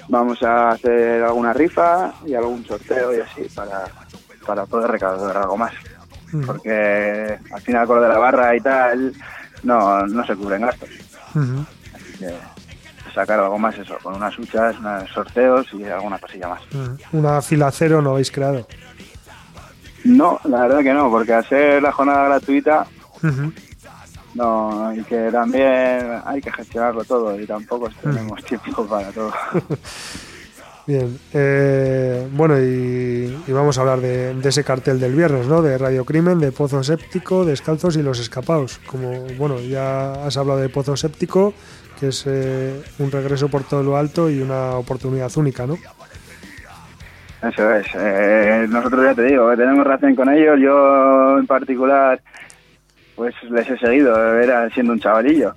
vamos 0.09 0.41
a 0.43 0.69
hacer 0.69 1.23
alguna 1.23 1.53
rifa 1.53 2.13
y 2.25 2.33
algún 2.33 2.65
sorteo 2.65 3.15
y 3.15 3.19
así 3.21 3.43
para, 3.55 3.85
para 4.45 4.65
poder 4.65 4.91
recaudar 4.91 5.37
algo 5.37 5.57
más. 5.57 5.73
Porque 6.45 7.37
al 7.51 7.61
final 7.61 7.85
con 7.85 7.97
lo 7.97 8.03
de 8.03 8.09
la 8.09 8.17
barra 8.17 8.55
y 8.55 8.61
tal 8.61 9.13
no, 9.63 10.05
no 10.07 10.25
se 10.25 10.35
cubren 10.35 10.61
gastos. 10.61 10.89
Así 11.93 12.17
que 12.19 12.33
sacar 13.13 13.39
algo 13.41 13.59
más 13.59 13.77
eso, 13.77 13.97
con 14.01 14.15
unas 14.15 14.37
huchas, 14.39 14.77
unos 14.79 15.09
sorteos 15.09 15.67
y 15.73 15.83
alguna 15.83 16.17
cosilla 16.17 16.47
más. 16.47 16.61
Una 17.11 17.41
fila 17.41 17.69
cero 17.71 18.01
no 18.01 18.11
habéis 18.11 18.31
creado. 18.31 18.65
No, 20.05 20.39
la 20.45 20.61
verdad 20.61 20.79
que 20.79 20.93
no, 20.93 21.11
porque 21.11 21.33
al 21.33 21.45
ser 21.45 21.83
la 21.83 21.91
jornada 21.91 22.25
gratuita. 22.25 22.87
No 24.35 24.93
y 24.95 25.03
que 25.03 25.29
también 25.31 26.21
hay 26.25 26.41
que 26.41 26.51
gestionarlo 26.51 27.03
todo 27.03 27.39
y 27.39 27.45
tampoco 27.45 27.89
tenemos 28.01 28.43
tiempo 28.45 28.85
para 28.85 29.11
todo. 29.11 29.31
Bien, 30.87 31.19
eh, 31.33 32.27
bueno, 32.31 32.57
y, 32.59 33.43
y 33.47 33.51
vamos 33.51 33.77
a 33.77 33.81
hablar 33.81 33.99
de, 34.01 34.33
de 34.33 34.49
ese 34.49 34.63
cartel 34.63 34.99
del 34.99 35.13
viernes, 35.13 35.45
¿no? 35.47 35.61
De 35.61 35.77
Radio 35.77 36.03
Crimen, 36.05 36.39
de 36.39 36.51
Pozo 36.51 36.83
Séptico, 36.83 37.45
Descalzos 37.45 37.95
y 37.97 38.01
Los 38.01 38.19
Escapados. 38.19 38.79
Como, 38.87 39.11
bueno, 39.37 39.59
ya 39.59 40.25
has 40.25 40.37
hablado 40.37 40.59
de 40.59 40.69
Pozo 40.69 40.97
Séptico, 40.97 41.53
que 41.99 42.07
es 42.07 42.23
eh, 42.25 42.81
un 42.97 43.11
regreso 43.11 43.47
por 43.47 43.63
todo 43.63 43.83
lo 43.83 43.95
alto 43.95 44.29
y 44.29 44.41
una 44.41 44.71
oportunidad 44.71 45.31
única, 45.37 45.67
¿no? 45.67 45.77
Eso 47.43 47.73
es. 47.73 47.87
eh, 47.95 48.65
nosotros 48.67 49.03
ya 49.05 49.15
te 49.15 49.23
digo, 49.23 49.55
tenemos 49.55 49.83
relación 49.83 50.15
con 50.15 50.29
ellos. 50.33 50.59
Yo 50.59 51.37
en 51.37 51.47
particular, 51.47 52.21
pues 53.21 53.35
les 53.51 53.69
he 53.69 53.77
seguido, 53.77 54.17
era 54.39 54.67
siendo 54.71 54.93
un 54.93 54.99
chavalillo. 54.99 55.53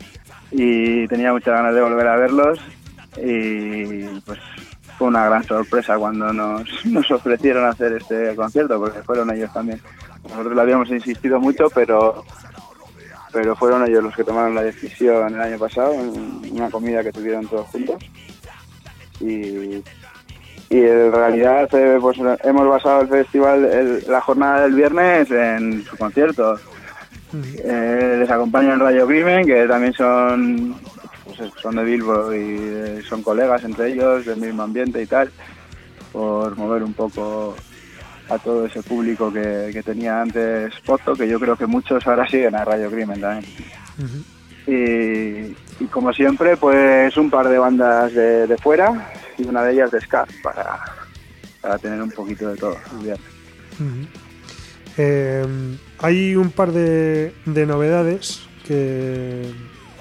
Y 0.50 1.08
tenía 1.08 1.32
muchas 1.32 1.54
ganas 1.54 1.74
de 1.74 1.80
volver 1.80 2.06
a 2.06 2.16
verlos. 2.16 2.60
Y 3.16 4.04
pues 4.26 4.38
fue 4.98 5.08
una 5.08 5.24
gran 5.24 5.42
sorpresa 5.44 5.96
cuando 5.96 6.30
nos, 6.30 6.68
nos 6.84 7.10
ofrecieron 7.10 7.64
hacer 7.64 7.94
este 7.94 8.36
concierto, 8.36 8.78
porque 8.78 9.02
fueron 9.02 9.34
ellos 9.34 9.50
también. 9.54 9.80
Nosotros 10.24 10.54
le 10.54 10.60
habíamos 10.60 10.90
insistido 10.90 11.40
mucho, 11.40 11.68
pero 11.74 12.22
pero 13.32 13.56
fueron 13.56 13.88
ellos 13.88 14.04
los 14.04 14.14
que 14.14 14.24
tomaron 14.24 14.54
la 14.54 14.62
decisión 14.62 15.34
el 15.34 15.40
año 15.40 15.58
pasado, 15.58 15.94
en 15.94 16.52
una 16.52 16.70
comida 16.70 17.02
que 17.02 17.12
tuvieron 17.12 17.48
todos 17.48 17.66
juntos. 17.68 17.96
Y 19.20 19.82
y 20.68 20.78
en 20.78 21.12
realidad 21.12 21.68
pues, 21.70 22.18
hemos 22.42 22.68
basado 22.68 23.02
el 23.02 23.08
festival, 23.08 24.02
la 24.06 24.20
jornada 24.20 24.62
del 24.62 24.74
viernes 24.74 25.30
en 25.30 25.82
su 25.84 25.96
concierto. 25.96 26.58
Eh, 27.42 28.16
les 28.20 28.30
acompañan 28.30 28.78
Radio 28.78 29.06
Crimen, 29.06 29.46
que 29.46 29.66
también 29.66 29.92
son 29.92 30.76
pues 31.24 31.50
son 31.60 31.76
de 31.76 31.84
Bilbo 31.84 32.32
y 32.32 32.56
eh, 32.60 33.02
son 33.08 33.22
colegas 33.22 33.64
entre 33.64 33.92
ellos, 33.92 34.24
del 34.24 34.40
mismo 34.40 34.62
ambiente 34.62 35.02
y 35.02 35.06
tal, 35.06 35.30
por 36.12 36.56
mover 36.56 36.82
un 36.82 36.92
poco 36.92 37.56
a 38.28 38.38
todo 38.38 38.66
ese 38.66 38.82
público 38.82 39.32
que, 39.32 39.70
que 39.72 39.82
tenía 39.82 40.20
antes 40.22 40.72
Poto, 40.86 41.14
que 41.14 41.28
yo 41.28 41.40
creo 41.40 41.56
que 41.56 41.66
muchos 41.66 42.06
ahora 42.06 42.28
siguen 42.28 42.54
a 42.54 42.64
Radio 42.64 42.90
Crimen 42.90 43.20
también. 43.20 43.44
y, 44.66 45.82
y 45.82 45.86
como 45.90 46.12
siempre, 46.12 46.56
pues 46.56 47.16
un 47.16 47.30
par 47.30 47.48
de 47.48 47.58
bandas 47.58 48.14
de, 48.14 48.46
de 48.46 48.56
fuera 48.58 49.10
y 49.36 49.46
una 49.46 49.62
de 49.64 49.72
ellas 49.72 49.90
de 49.90 50.00
ska 50.00 50.26
para, 50.42 50.80
para 51.60 51.78
tener 51.78 52.00
un 52.00 52.10
poquito 52.10 52.48
de 52.48 52.56
todo. 52.56 52.76
Ujú. 53.80 54.06
Eh, 54.96 55.44
hay 56.04 56.36
un 56.36 56.50
par 56.50 56.72
de, 56.72 57.32
de 57.46 57.66
novedades 57.66 58.42
que, 58.66 59.50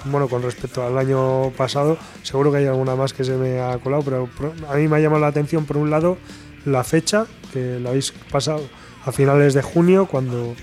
bueno, 0.04 0.28
con 0.28 0.42
respecto 0.42 0.84
al 0.86 0.96
año 0.98 1.50
pasado, 1.56 1.96
seguro 2.22 2.50
que 2.52 2.58
hay 2.58 2.66
alguna 2.66 2.94
más 2.94 3.12
que 3.12 3.24
se 3.24 3.36
me 3.36 3.60
ha 3.60 3.78
colado, 3.78 4.02
pero 4.04 4.28
a 4.68 4.76
mí 4.76 4.86
me 4.88 4.96
ha 4.96 5.00
llamado 5.00 5.20
la 5.22 5.28
atención, 5.28 5.64
por 5.64 5.76
un 5.78 5.90
lado, 5.90 6.18
la 6.66 6.84
fecha, 6.84 7.26
que 7.52 7.78
la 7.80 7.90
habéis 7.90 8.12
pasado 8.30 8.62
a 9.06 9.12
finales 9.12 9.54
de 9.54 9.62
junio, 9.62 10.06
cuando, 10.06 10.54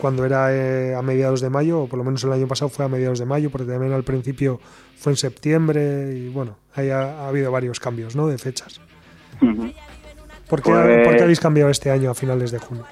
cuando 0.00 0.24
era 0.24 0.52
eh, 0.54 0.94
a 0.94 1.02
mediados 1.02 1.40
de 1.40 1.50
mayo, 1.50 1.80
o 1.82 1.88
por 1.88 1.98
lo 1.98 2.04
menos 2.04 2.22
el 2.24 2.32
año 2.32 2.46
pasado 2.46 2.68
fue 2.68 2.84
a 2.84 2.88
mediados 2.88 3.18
de 3.18 3.24
mayo, 3.26 3.50
porque 3.50 3.70
también 3.70 3.92
al 3.92 4.04
principio 4.04 4.60
fue 4.96 5.12
en 5.12 5.16
septiembre, 5.16 6.14
y 6.16 6.28
bueno, 6.28 6.56
ahí 6.74 6.90
ha, 6.90 7.20
ha 7.24 7.28
habido 7.28 7.50
varios 7.52 7.80
cambios, 7.80 8.14
¿no?, 8.16 8.26
de 8.28 8.38
fechas. 8.38 8.80
¿Por 10.48 10.62
qué, 10.62 10.70
Pues- 10.70 11.04
por 11.06 11.16
qué 11.16 11.22
habéis 11.22 11.40
cambiado 11.40 11.70
este 11.70 11.90
año 11.90 12.10
a 12.10 12.14
finales 12.14 12.50
de 12.50 12.58
junio? 12.58 12.84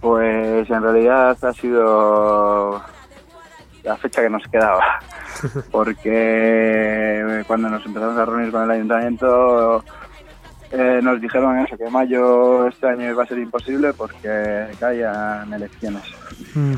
Pues 0.00 0.68
en 0.70 0.82
realidad 0.82 1.36
ha 1.42 1.52
sido 1.52 2.82
la 3.82 3.96
fecha 3.96 4.22
que 4.22 4.30
nos 4.30 4.44
quedaba. 4.44 5.00
Porque 5.70 7.42
cuando 7.46 7.68
nos 7.68 7.84
empezamos 7.84 8.18
a 8.18 8.24
reunir 8.24 8.50
con 8.50 8.64
el 8.64 8.70
ayuntamiento 8.70 9.84
eh, 10.72 11.00
nos 11.02 11.20
dijeron 11.20 11.58
eso, 11.60 11.76
que 11.76 11.88
mayo 11.88 12.66
este 12.66 12.88
año 12.88 13.10
iba 13.10 13.22
a 13.22 13.26
ser 13.26 13.38
imposible 13.38 13.92
porque 13.92 14.66
caían 14.80 15.52
elecciones. 15.52 16.02
Mm. 16.54 16.74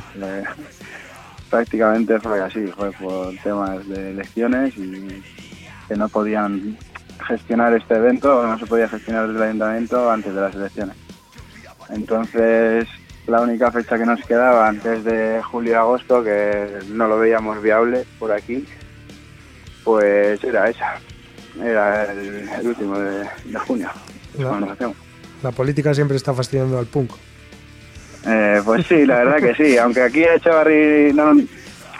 Prácticamente 1.49 2.21
fue 2.21 2.41
así, 2.43 2.67
fue 2.67 2.93
por 2.93 3.35
temas 3.39 3.89
de 3.89 4.11
elecciones 4.11 4.77
y 4.77 5.23
que 5.89 5.97
no 5.97 6.09
podían 6.11 6.77
gestionar 7.27 7.73
este 7.75 7.95
evento, 7.95 8.47
no 8.47 8.59
se 8.59 8.67
podía 8.67 8.89
gestionar 8.89 9.27
desde 9.29 9.39
el 9.39 9.49
ayuntamiento 9.49 10.11
antes 10.11 10.35
de 10.35 10.41
las 10.41 10.55
elecciones. 10.55 10.97
Entonces, 11.89 12.87
la 13.29 13.41
única 13.43 13.71
fecha 13.71 13.99
que 13.99 14.07
nos 14.07 14.21
quedaba 14.25 14.69
antes 14.69 15.05
de 15.05 15.41
julio-agosto, 15.43 16.25
que 16.25 16.79
no 16.91 17.07
lo 17.09 17.19
veíamos 17.19 17.61
viable 17.63 18.05
por 18.19 18.33
aquí, 18.33 18.65
pues 19.85 20.43
era 20.43 20.69
esa. 20.71 20.95
Era 21.63 22.11
el, 22.13 22.49
el 22.49 22.67
último 22.67 22.99
de, 22.99 23.27
de 23.45 23.59
junio. 23.59 23.89
La- 25.43 25.53
política 25.53 25.95
siempre 25.95 26.17
está 26.17 26.33
fastidiando 26.35 26.79
al 26.79 26.87
punk. 26.87 27.13
Eh, 28.27 28.61
pues 28.65 28.87
sí, 28.87 29.07
la 29.07 29.19
verdad 29.25 29.37
que 29.39 29.55
sí. 29.55 29.79
Aunque 29.79 30.03
aquí 30.03 30.25
a 30.25 30.35
Echevarri 30.35 31.13
no, 31.15 31.33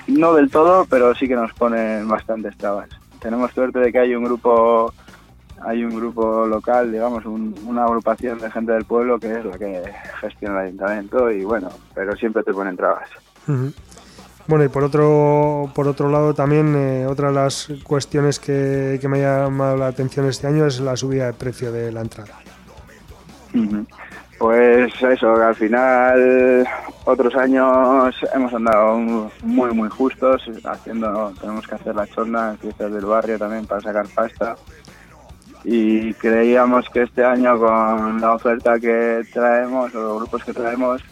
no 0.09 0.35
del 0.35 0.51
todo, 0.51 0.87
pero 0.89 1.15
sí 1.15 1.29
que 1.29 1.35
nos 1.35 1.53
ponen 1.55 2.07
bastantes 2.09 2.57
trabas. 2.57 2.89
Tenemos 3.21 3.53
suerte 3.53 3.79
de 3.81 3.93
que 3.93 3.99
hay 3.99 4.15
un 4.15 4.25
grupo 4.25 4.93
hay 5.63 5.85
un 5.85 5.95
grupo 5.97 6.47
local, 6.47 6.91
digamos, 6.93 7.25
un- 7.27 7.55
una 7.67 7.85
agrupación 7.85 8.39
de 8.39 8.51
gente 8.51 8.73
del 8.73 8.85
pueblo 8.85 9.19
que 9.19 9.33
es 9.33 9.45
la 9.45 9.59
que 9.59 9.83
gestiona 10.21 10.61
el 10.61 10.67
ayuntamiento 10.69 11.31
y 11.31 11.45
bueno, 11.45 11.69
pero 11.95 12.15
siempre 12.17 12.43
te 12.43 12.53
ponen 12.53 12.77
trabas. 12.77 13.09
Bueno, 14.47 14.65
y 14.65 14.69
por 14.69 14.83
otro, 14.85 15.71
por 15.75 15.89
otro 15.89 16.09
lado 16.11 16.33
también 16.33 16.75
eh, 16.77 17.07
otra 17.07 17.29
de 17.29 17.35
las 17.35 17.69
cuestiones 17.83 18.39
que, 18.39 18.99
que 19.01 19.09
me 19.09 19.25
ha 19.25 19.45
llamado 19.45 19.77
la 19.77 19.89
atención 19.89 20.27
este 20.27 20.47
año 20.47 20.65
es 20.67 20.81
la 20.81 20.97
subida 20.97 21.27
de 21.27 21.33
precio 21.35 21.71
de 21.73 21.93
la 21.93 22.01
entrada. 22.01 22.31
Pues 24.39 24.93
eso, 25.03 25.35
al 25.35 25.55
final 25.57 26.67
otros 27.05 27.35
años 27.35 28.15
hemos 28.33 28.55
andado 28.55 28.99
muy 29.43 29.73
muy 29.73 29.89
justos, 29.89 30.43
haciendo, 30.65 31.33
tenemos 31.41 31.67
que 31.67 31.75
hacer 31.75 31.95
la 31.97 32.07
chorna 32.07 32.57
fiestas 32.61 32.93
del 32.93 33.05
barrio 33.05 33.37
también 33.39 33.67
para 33.67 33.81
sacar 33.81 34.07
pasta. 34.15 34.57
Y 35.71 36.15
creíamos 36.15 36.89
que 36.89 37.03
este 37.03 37.23
año 37.23 37.59
con 37.59 38.23
la 38.23 38.33
oferta 38.33 38.81
que 38.81 39.21
traemos 39.31 39.95
o 39.95 40.01
los 40.01 40.17
grupos 40.21 40.43
que 40.43 40.55
traemos, 40.55 41.03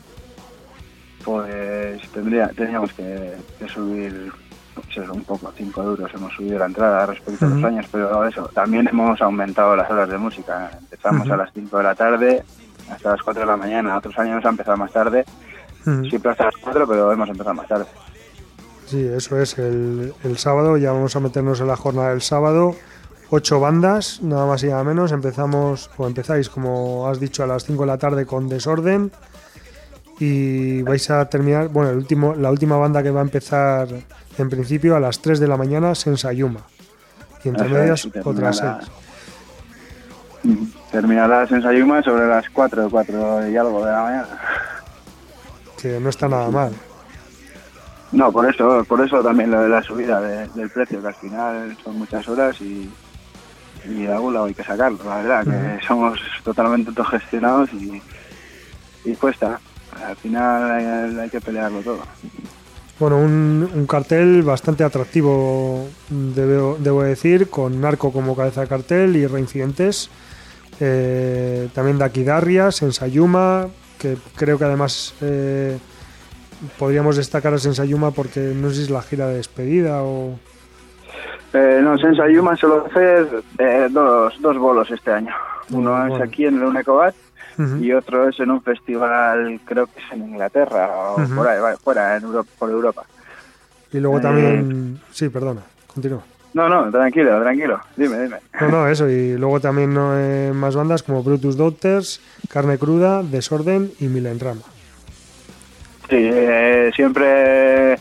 pues 1.22 2.00
tendría, 2.10 2.48
teníamos 2.48 2.90
que, 2.94 3.34
que 3.58 3.68
subir 3.68 4.32
pues 4.74 4.86
eso, 4.96 5.12
un 5.12 5.24
poco, 5.24 5.52
5 5.54 5.82
euros 5.82 6.10
hemos 6.14 6.32
subido 6.32 6.58
la 6.58 6.64
entrada 6.64 7.04
respecto 7.04 7.44
a 7.44 7.48
los 7.50 7.64
años, 7.64 7.84
pero 7.92 8.26
eso, 8.26 8.48
también 8.54 8.88
hemos 8.88 9.20
aumentado 9.20 9.76
las 9.76 9.90
horas 9.90 10.08
de 10.08 10.16
música. 10.16 10.70
Empezamos 10.80 11.28
a 11.28 11.36
las 11.36 11.52
5 11.52 11.76
de 11.76 11.82
la 11.84 11.94
tarde 11.94 12.42
hasta 12.90 13.10
las 13.10 13.22
4 13.22 13.40
de 13.42 13.46
la 13.46 13.56
mañana, 13.58 13.98
otros 13.98 14.18
años 14.18 14.42
ha 14.42 14.48
empezado 14.48 14.78
más 14.78 14.90
tarde, 14.90 15.26
siempre 16.08 16.30
hasta 16.30 16.46
las 16.46 16.56
4, 16.62 16.88
pero 16.88 17.12
hemos 17.12 17.28
empezado 17.28 17.54
más 17.54 17.68
tarde. 17.68 17.86
Sí, 18.86 19.06
eso 19.06 19.38
es 19.38 19.58
el, 19.58 20.14
el 20.24 20.38
sábado, 20.38 20.78
ya 20.78 20.92
vamos 20.92 21.14
a 21.14 21.20
meternos 21.20 21.60
en 21.60 21.66
la 21.66 21.76
jornada 21.76 22.08
del 22.08 22.22
sábado. 22.22 22.74
Ocho 23.30 23.58
bandas, 23.58 24.20
nada 24.22 24.46
más 24.46 24.62
y 24.62 24.68
nada 24.68 24.84
menos. 24.84 25.10
Empezamos, 25.12 25.90
o 25.96 26.06
empezáis, 26.06 26.48
como 26.48 27.08
has 27.08 27.18
dicho, 27.18 27.42
a 27.42 27.46
las 27.46 27.64
5 27.64 27.82
de 27.82 27.86
la 27.86 27.98
tarde 27.98 28.24
con 28.26 28.48
Desorden. 28.48 29.10
Y 30.18 30.82
vais 30.82 31.10
a 31.10 31.28
terminar, 31.28 31.68
bueno, 31.68 31.90
el 31.90 31.96
último, 31.98 32.34
la 32.34 32.50
última 32.50 32.76
banda 32.76 33.02
que 33.02 33.10
va 33.10 33.20
a 33.20 33.24
empezar 33.24 33.88
en 34.38 34.48
principio 34.50 34.96
a 34.96 35.00
las 35.00 35.20
3 35.20 35.40
de 35.40 35.48
la 35.48 35.56
mañana, 35.56 35.94
Sensayuma. 35.94 36.60
Y 37.44 37.48
entre 37.48 37.68
medias 37.68 38.08
otras 38.24 38.62
la- 38.62 38.80
6. 38.80 38.90
Ujú. 40.56 40.66
Terminará 40.92 41.40
la 41.42 41.46
Sensayuma 41.48 42.02
sobre 42.02 42.26
las 42.28 42.48
4, 42.50 42.88
4 42.88 43.48
y 43.50 43.56
algo 43.56 43.84
de 43.84 43.90
la 43.92 44.02
mañana. 44.02 44.28
Que 45.80 45.98
no 46.00 46.08
está 46.08 46.28
nada 46.28 46.48
mal. 46.48 46.72
No, 48.12 48.30
por 48.32 48.48
eso, 48.48 48.84
por 48.88 49.04
eso 49.04 49.20
también 49.20 49.50
lo 49.50 49.60
de 49.60 49.68
la 49.68 49.82
subida 49.82 50.20
de- 50.20 50.46
del 50.48 50.70
precio, 50.70 51.02
que 51.02 51.08
al 51.08 51.14
final 51.14 51.76
son 51.84 51.98
muchas 51.98 52.26
horas 52.28 52.58
y, 52.60 52.90
y 53.88 54.02
de 54.02 54.12
algún 54.12 54.34
lado 54.34 54.46
hay 54.46 54.54
que 54.54 54.64
sacarlo, 54.64 54.98
la 55.04 55.16
verdad, 55.16 55.44
que 55.78 55.86
somos 55.86 56.18
totalmente 56.44 56.90
autogestionados 56.90 57.72
y, 57.72 58.02
y 59.04 59.14
cuesta. 59.14 59.60
Al 60.04 60.16
final 60.16 60.70
hay, 60.70 61.18
hay 61.18 61.30
que 61.30 61.40
pelearlo 61.40 61.80
todo. 61.80 62.00
Bueno, 62.98 63.18
un, 63.18 63.68
un 63.74 63.86
cartel 63.86 64.42
bastante 64.42 64.82
atractivo, 64.84 65.86
debo, 66.08 66.76
debo 66.80 67.02
decir, 67.02 67.50
con 67.50 67.80
Narco 67.80 68.12
como 68.12 68.34
cabeza 68.34 68.62
de 68.62 68.68
cartel 68.68 69.16
y 69.16 69.26
Reincidentes. 69.26 70.08
Eh, 70.80 71.68
también 71.74 71.98
Dakidarrias, 71.98 72.76
Sensayuma, 72.76 73.68
que 73.98 74.16
creo 74.34 74.58
que 74.58 74.64
además 74.64 75.14
eh, 75.22 75.78
podríamos 76.78 77.16
destacar 77.16 77.54
a 77.54 77.58
Sensayuma 77.58 78.10
porque 78.10 78.40
no 78.40 78.68
sé 78.70 78.76
si 78.76 78.82
es 78.82 78.90
la 78.90 79.02
gira 79.02 79.28
de 79.28 79.36
despedida 79.36 80.02
o... 80.02 80.38
Eh, 81.56 81.80
no, 81.82 81.96
Sensayuma 81.96 82.54
solo 82.56 82.86
hacer 82.86 83.42
eh, 83.58 83.88
dos, 83.90 84.34
dos 84.42 84.58
bolos 84.58 84.90
este 84.90 85.10
año. 85.10 85.34
Uno 85.70 86.06
es 86.14 86.20
aquí 86.20 86.44
en 86.44 86.56
el 86.60 86.64
Ujú. 87.58 87.76
y 87.82 87.92
otro 87.92 88.28
es 88.28 88.38
en 88.38 88.50
un 88.50 88.60
festival, 88.62 89.58
creo 89.64 89.86
que 89.86 89.98
es 90.00 90.12
en 90.12 90.28
Inglaterra 90.28 90.90
o 90.90 91.22
Ujú. 91.22 91.34
por 91.34 91.48
ahí, 91.48 91.58
vaya, 91.58 91.76
fuera, 91.78 92.16
en 92.16 92.24
Europa, 92.24 92.50
por 92.58 92.70
Europa. 92.70 93.02
Y 93.90 93.98
luego 93.98 94.18
Eh, 94.18 94.22
también... 94.22 95.00
Sí, 95.10 95.30
perdona, 95.30 95.62
continúa. 95.86 96.22
No, 96.52 96.68
no, 96.68 96.90
tranquilo, 96.90 97.40
tranquilo, 97.40 97.80
dime, 97.96 98.18
dime. 98.22 98.36
No, 98.60 98.68
no, 98.68 98.88
eso. 98.88 99.08
Y 99.08 99.32
luego 99.38 99.58
también 99.60 99.96
eh, 99.98 100.52
más 100.54 100.76
bandas 100.76 101.02
como 101.02 101.22
Brutus 101.22 101.56
Daughters, 101.56 102.20
Carne 102.50 102.76
Cruda, 102.76 103.22
Desorden 103.22 103.90
y 104.00 104.08
Milen 104.08 104.38
Rama. 104.38 104.62
Sí, 106.10 106.16
eh, 106.18 106.90
siempre 106.94 107.98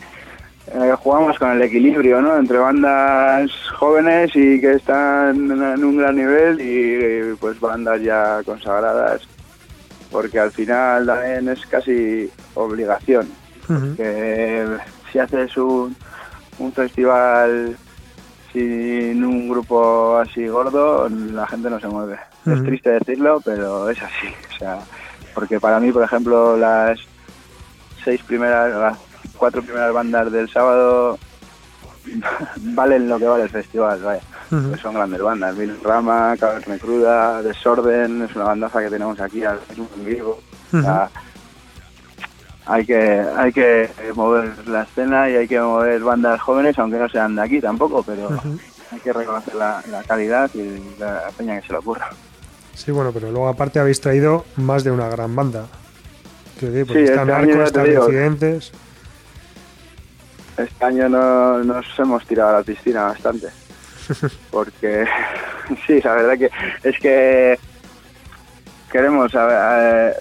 eh, 0.72 0.94
jugamos 0.98 1.38
con 1.38 1.52
el 1.52 1.62
equilibrio, 1.62 2.20
¿no? 2.20 2.36
Entre 2.36 2.58
bandas 2.58 3.50
jóvenes 3.76 4.30
y 4.34 4.60
que 4.60 4.72
están 4.72 5.50
en 5.50 5.84
un 5.84 5.96
gran 5.98 6.16
nivel 6.16 6.60
y 6.60 7.34
pues 7.36 7.60
bandas 7.60 8.02
ya 8.02 8.42
consagradas, 8.44 9.22
porque 10.10 10.38
al 10.40 10.50
final 10.50 11.06
también 11.06 11.48
es 11.48 11.64
casi 11.66 12.30
obligación. 12.54 13.28
Que 13.96 14.64
si 15.10 15.18
haces 15.18 15.56
un, 15.56 15.96
un 16.58 16.72
festival 16.72 17.76
sin 18.52 19.24
un 19.24 19.48
grupo 19.48 20.18
así 20.18 20.46
gordo, 20.46 21.08
la 21.08 21.46
gente 21.48 21.68
no 21.68 21.80
se 21.80 21.88
mueve. 21.88 22.16
Es 22.46 22.62
triste 22.62 22.90
decirlo, 22.90 23.40
pero 23.44 23.90
es 23.90 24.00
así. 24.00 24.28
O 24.54 24.58
sea, 24.58 24.78
porque 25.34 25.58
para 25.58 25.80
mí, 25.80 25.90
por 25.90 26.04
ejemplo, 26.04 26.56
las 26.56 27.00
seis 28.04 28.22
primeras, 28.22 28.72
las 28.72 28.98
cuatro 29.36 29.62
primeras 29.62 29.92
bandas 29.92 30.32
del 30.32 30.48
sábado 30.48 31.18
valen 32.58 33.08
lo 33.08 33.18
que 33.18 33.26
vale 33.26 33.44
el 33.44 33.50
festival, 33.50 34.00
vaya. 34.02 34.22
Pues 34.48 34.80
son 34.80 34.94
grandes 34.94 35.20
bandas, 35.20 35.56
Mil 35.56 35.76
Rama, 35.82 36.36
Carne 36.38 36.78
Cruda, 36.78 37.42
Desorden, 37.42 38.22
es 38.22 38.36
una 38.36 38.44
bandaza 38.44 38.80
que 38.80 38.90
tenemos 38.90 39.20
aquí 39.20 39.44
al 39.44 39.58
mismo 39.68 39.88
en 39.96 40.04
vivo. 40.04 40.40
O 40.72 40.80
sea, 40.80 41.10
hay 42.66 42.86
que 42.86 43.24
hay 43.36 43.52
que 43.52 43.90
mover 44.14 44.52
la 44.68 44.82
escena 44.82 45.28
y 45.30 45.36
hay 45.36 45.48
que 45.48 45.58
mover 45.60 46.00
bandas 46.02 46.40
jóvenes, 46.40 46.78
aunque 46.78 46.98
no 46.98 47.08
sean 47.08 47.34
de 47.34 47.42
aquí 47.42 47.60
tampoco, 47.60 48.02
pero 48.04 48.28
hay 48.92 49.00
que 49.00 49.12
reconocer 49.12 49.54
la, 49.56 49.82
la 49.90 50.02
calidad 50.04 50.48
y 50.54 50.80
la 50.98 51.24
peña 51.36 51.60
que 51.60 51.66
se 51.66 51.72
le 51.72 51.78
ocurra. 51.80 52.10
Sí, 52.74 52.92
bueno, 52.92 53.10
pero 53.12 53.30
luego 53.30 53.48
aparte 53.48 53.80
habéis 53.80 54.00
traído 54.00 54.44
más 54.56 54.84
de 54.84 54.92
una 54.92 55.08
gran 55.08 55.34
banda. 55.34 55.66
Sí, 56.60 56.66
está 56.66 56.98
este 56.98 57.12
año 57.18 57.24
Narco, 57.26 57.52
ya 57.52 57.64
está 57.64 57.82
te 57.82 57.90
digo. 57.90 58.06
Residentes. 58.06 58.72
Este 60.56 60.84
año 60.84 61.08
no, 61.08 61.62
nos 61.64 61.86
hemos 61.98 62.24
tirado 62.26 62.50
a 62.50 62.58
la 62.58 62.62
piscina 62.62 63.04
bastante. 63.04 63.48
Porque, 64.50 65.04
sí, 65.86 66.00
la 66.02 66.14
verdad 66.14 66.38
que 66.38 66.50
es 66.88 66.98
que 66.98 67.58
queremos, 68.90 69.34
a 69.34 69.46
ver, 69.46 70.16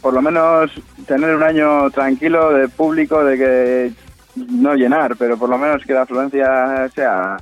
por 0.00 0.14
lo 0.14 0.22
menos, 0.22 0.70
tener 1.06 1.34
un 1.34 1.42
año 1.42 1.90
tranquilo 1.90 2.52
de 2.52 2.68
público, 2.68 3.24
de 3.24 3.36
que 3.36 3.92
no 4.36 4.74
llenar, 4.74 5.16
pero 5.16 5.36
por 5.36 5.48
lo 5.48 5.58
menos 5.58 5.82
que 5.84 5.94
la 5.94 6.02
afluencia 6.02 6.88
sea, 6.94 7.36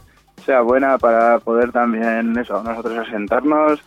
sea 0.45 0.61
buena 0.62 0.99
para 0.99 1.39
poder 1.39 1.72
también, 1.72 2.37
eso, 2.39 2.62
nosotros 2.62 3.07
asentarnos, 3.07 3.82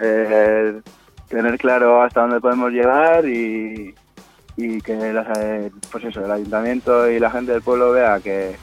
eh, 0.00 0.80
tener 1.28 1.58
claro 1.58 2.02
hasta 2.02 2.22
dónde 2.22 2.40
podemos 2.40 2.72
llegar 2.72 3.26
y, 3.26 3.94
y 4.56 4.80
que 4.80 4.94
las, 5.12 5.26
pues 5.92 6.04
eso, 6.04 6.24
el 6.24 6.30
ayuntamiento 6.30 7.08
y 7.10 7.18
la 7.18 7.30
gente 7.30 7.52
del 7.52 7.62
pueblo 7.62 7.92
vea 7.92 8.18
que, 8.20 8.56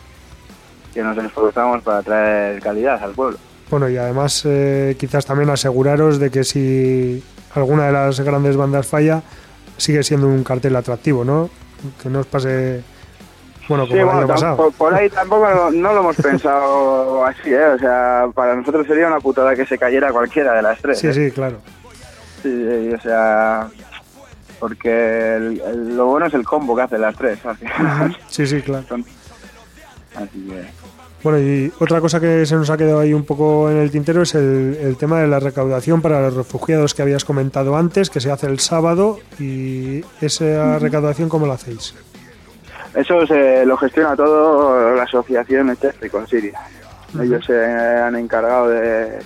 que 0.93 1.03
nos 1.03 1.17
esforzamos 1.17 1.83
para 1.83 2.01
traer 2.01 2.61
calidad 2.61 3.01
al 3.03 3.11
pueblo. 3.13 3.37
Bueno, 3.69 3.89
y 3.89 3.97
además 3.97 4.43
eh, 4.45 4.95
quizás 4.99 5.25
también 5.25 5.49
aseguraros 5.49 6.19
de 6.19 6.29
que 6.31 6.43
si 6.43 7.23
alguna 7.55 7.87
de 7.87 7.91
las 7.93 8.19
grandes 8.21 8.57
bandas 8.57 8.87
falla, 8.87 9.21
sigue 9.77 10.03
siendo 10.03 10.27
un 10.27 10.43
cartel 10.43 10.75
atractivo, 10.75 11.23
¿no? 11.23 11.49
Que 12.01 12.09
no 12.09 12.19
os 12.19 12.27
pase 12.27 12.83
Bueno, 13.69 13.83
como 13.85 13.93
Sí, 13.95 13.99
el 13.99 14.05
bueno, 14.05 14.19
año 14.19 14.27
tam- 14.27 14.31
pasado. 14.33 14.55
por, 14.57 14.73
por 14.73 14.93
ahí 14.93 15.09
tampoco 15.09 15.49
lo- 15.49 15.71
no 15.71 15.93
lo 15.93 15.99
hemos 16.01 16.15
pensado 16.17 17.25
así, 17.25 17.51
¿eh? 17.53 17.65
O 17.67 17.79
sea, 17.79 18.25
para 18.33 18.55
nosotros 18.55 18.85
sería 18.87 19.07
una 19.07 19.19
putada 19.19 19.55
que 19.55 19.65
se 19.65 19.77
cayera 19.77 20.11
cualquiera 20.11 20.53
de 20.53 20.61
las 20.61 20.79
tres. 20.81 20.99
Sí, 20.99 21.07
¿eh? 21.07 21.13
sí, 21.13 21.31
claro. 21.31 21.59
Sí, 22.41 22.91
o 22.93 22.99
sea, 23.01 23.69
porque 24.63 25.35
el- 25.35 25.59
el- 25.59 25.97
lo 25.97 26.05
bueno 26.05 26.27
es 26.27 26.33
el 26.33 26.45
combo 26.45 26.73
que 26.73 26.83
hacen 26.83 27.01
las 27.01 27.13
tres. 27.17 27.37
Sí, 28.29 28.47
sí, 28.47 28.61
claro. 28.65 28.85
Son- 28.87 29.03
Así 30.15 30.47
que, 30.47 30.63
Bueno, 31.21 31.37
y 31.39 31.69
otra 31.79 31.99
cosa 31.99 32.21
que 32.21 32.45
se 32.45 32.55
nos 32.55 32.69
ha 32.69 32.77
quedado 32.77 33.01
ahí 33.01 33.13
un 33.13 33.25
poco 33.25 33.69
en 33.69 33.75
el 33.75 33.91
tintero 33.91 34.21
es 34.21 34.35
el, 34.35 34.77
el 34.81 34.95
tema 34.95 35.19
de 35.19 35.27
la 35.27 35.41
recaudación 35.41 36.01
para 36.01 36.21
los 36.21 36.33
refugiados 36.35 36.93
que 36.93 37.01
habías 37.01 37.25
comentado 37.25 37.75
antes, 37.75 38.09
que 38.09 38.21
se 38.21 38.31
hace 38.31 38.47
el 38.47 38.59
sábado, 38.61 39.19
y 39.37 40.01
esa 40.21 40.79
recaudación, 40.79 41.27
¿cómo 41.27 41.45
la 41.45 41.55
hacéis? 41.55 41.93
eso 42.95 43.27
se 43.27 43.65
lo 43.65 43.75
gestiona 43.75 44.15
todo 44.15 44.95
la 44.95 45.03
asociación 45.03 45.71
Echeste 45.71 46.09
con 46.09 46.25
Siria. 46.25 46.57
Ellos 47.21 47.43
se 47.45 47.65
han 47.65 48.15
encargado 48.15 48.69
de, 48.69 49.19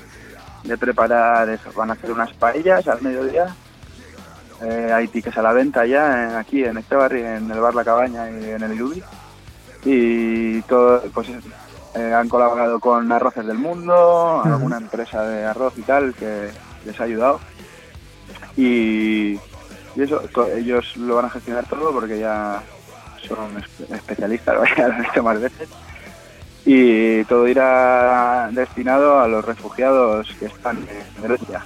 de 0.63 0.77
preparar 0.79 1.47
eso. 1.49 1.69
Van 1.75 1.91
a 1.91 1.93
hacer 1.93 2.11
unas 2.11 2.33
paellas 2.33 2.87
al 2.87 3.01
mediodía. 3.03 3.53
Eh, 4.61 4.91
hay 4.93 5.07
tickets 5.07 5.37
a 5.37 5.41
la 5.41 5.53
venta 5.53 5.85
ya 5.85 6.23
en- 6.29 6.35
aquí 6.35 6.63
en 6.63 6.77
este 6.77 6.95
barrio, 6.95 7.25
en 7.27 7.49
el 7.51 7.59
bar 7.59 7.75
La 7.75 7.83
Cabaña 7.85 8.29
y 8.31 8.49
en 8.49 8.63
el 8.63 8.73
Ilubi. 8.73 9.03
Y 9.85 10.61
todo, 10.63 11.01
pues 11.13 11.27
eh, 11.93 12.13
han 12.13 12.27
colaborado 12.27 12.79
con 12.79 13.11
Arroces 13.11 13.45
del 13.45 13.57
Mundo, 13.57 14.41
alguna 14.43 14.77
empresa 14.77 15.23
de 15.23 15.45
arroz 15.45 15.73
y 15.77 15.81
tal 15.83 16.13
que 16.15 16.49
les 16.85 16.99
ha 16.99 17.03
ayudado. 17.03 17.39
Y, 18.55 19.33
y 19.95 20.01
eso, 20.01 20.21
ellos 20.55 20.95
lo 20.97 21.15
van 21.15 21.25
a 21.25 21.29
gestionar 21.29 21.65
todo 21.67 21.91
porque 21.91 22.19
ya 22.19 22.61
son 23.27 23.55
espe- 23.57 23.95
especialistas, 23.95 24.55
lo 24.77 24.83
han 24.85 25.05
hecho 25.05 25.23
más 25.23 25.39
veces. 25.39 25.69
Y 26.65 27.23
todo 27.25 27.47
irá 27.47 28.49
destinado 28.51 29.19
a 29.21 29.27
los 29.27 29.45
refugiados 29.45 30.27
que 30.39 30.47
están 30.47 30.77
en 31.15 31.23
Grecia. 31.23 31.63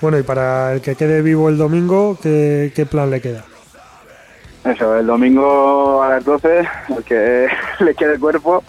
Bueno, 0.00 0.18
y 0.18 0.22
para 0.22 0.72
el 0.72 0.80
que 0.80 0.96
quede 0.96 1.20
vivo 1.22 1.48
el 1.48 1.58
domingo, 1.58 2.16
¿qué, 2.22 2.72
qué 2.74 2.86
plan 2.86 3.10
le 3.10 3.20
queda? 3.20 3.44
Eso, 4.64 4.96
el 4.96 5.06
domingo 5.06 6.02
a 6.02 6.08
las 6.08 6.24
12, 6.24 6.68
el 6.96 7.04
que 7.04 7.48
le 7.80 7.94
quede 7.94 8.18
cuerpo, 8.18 8.62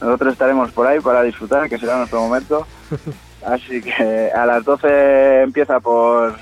nosotros 0.00 0.32
estaremos 0.32 0.72
por 0.72 0.86
ahí 0.86 1.00
para 1.00 1.22
disfrutar, 1.22 1.68
que 1.68 1.78
será 1.78 1.98
nuestro 1.98 2.20
momento. 2.20 2.66
Así 3.44 3.80
que 3.80 4.30
a 4.34 4.44
las 4.44 4.64
12 4.64 5.42
empieza 5.42 5.78
por, 5.80 6.34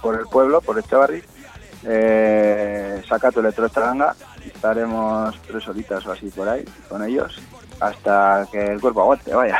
por 0.00 0.18
el 0.18 0.26
pueblo, 0.26 0.60
por 0.60 0.78
Echevarri. 0.78 1.22
Eh, 1.84 3.02
saca 3.08 3.30
tu 3.30 3.40
electroestaranga. 3.40 4.14
Estaremos 4.44 5.40
tres 5.46 5.66
horitas 5.68 6.04
o 6.06 6.12
así 6.12 6.30
por 6.30 6.48
ahí 6.48 6.64
con 6.88 7.02
ellos 7.02 7.40
hasta 7.80 8.46
que 8.50 8.64
el 8.64 8.80
cuerpo 8.80 9.02
aguante, 9.02 9.34
vaya. 9.34 9.58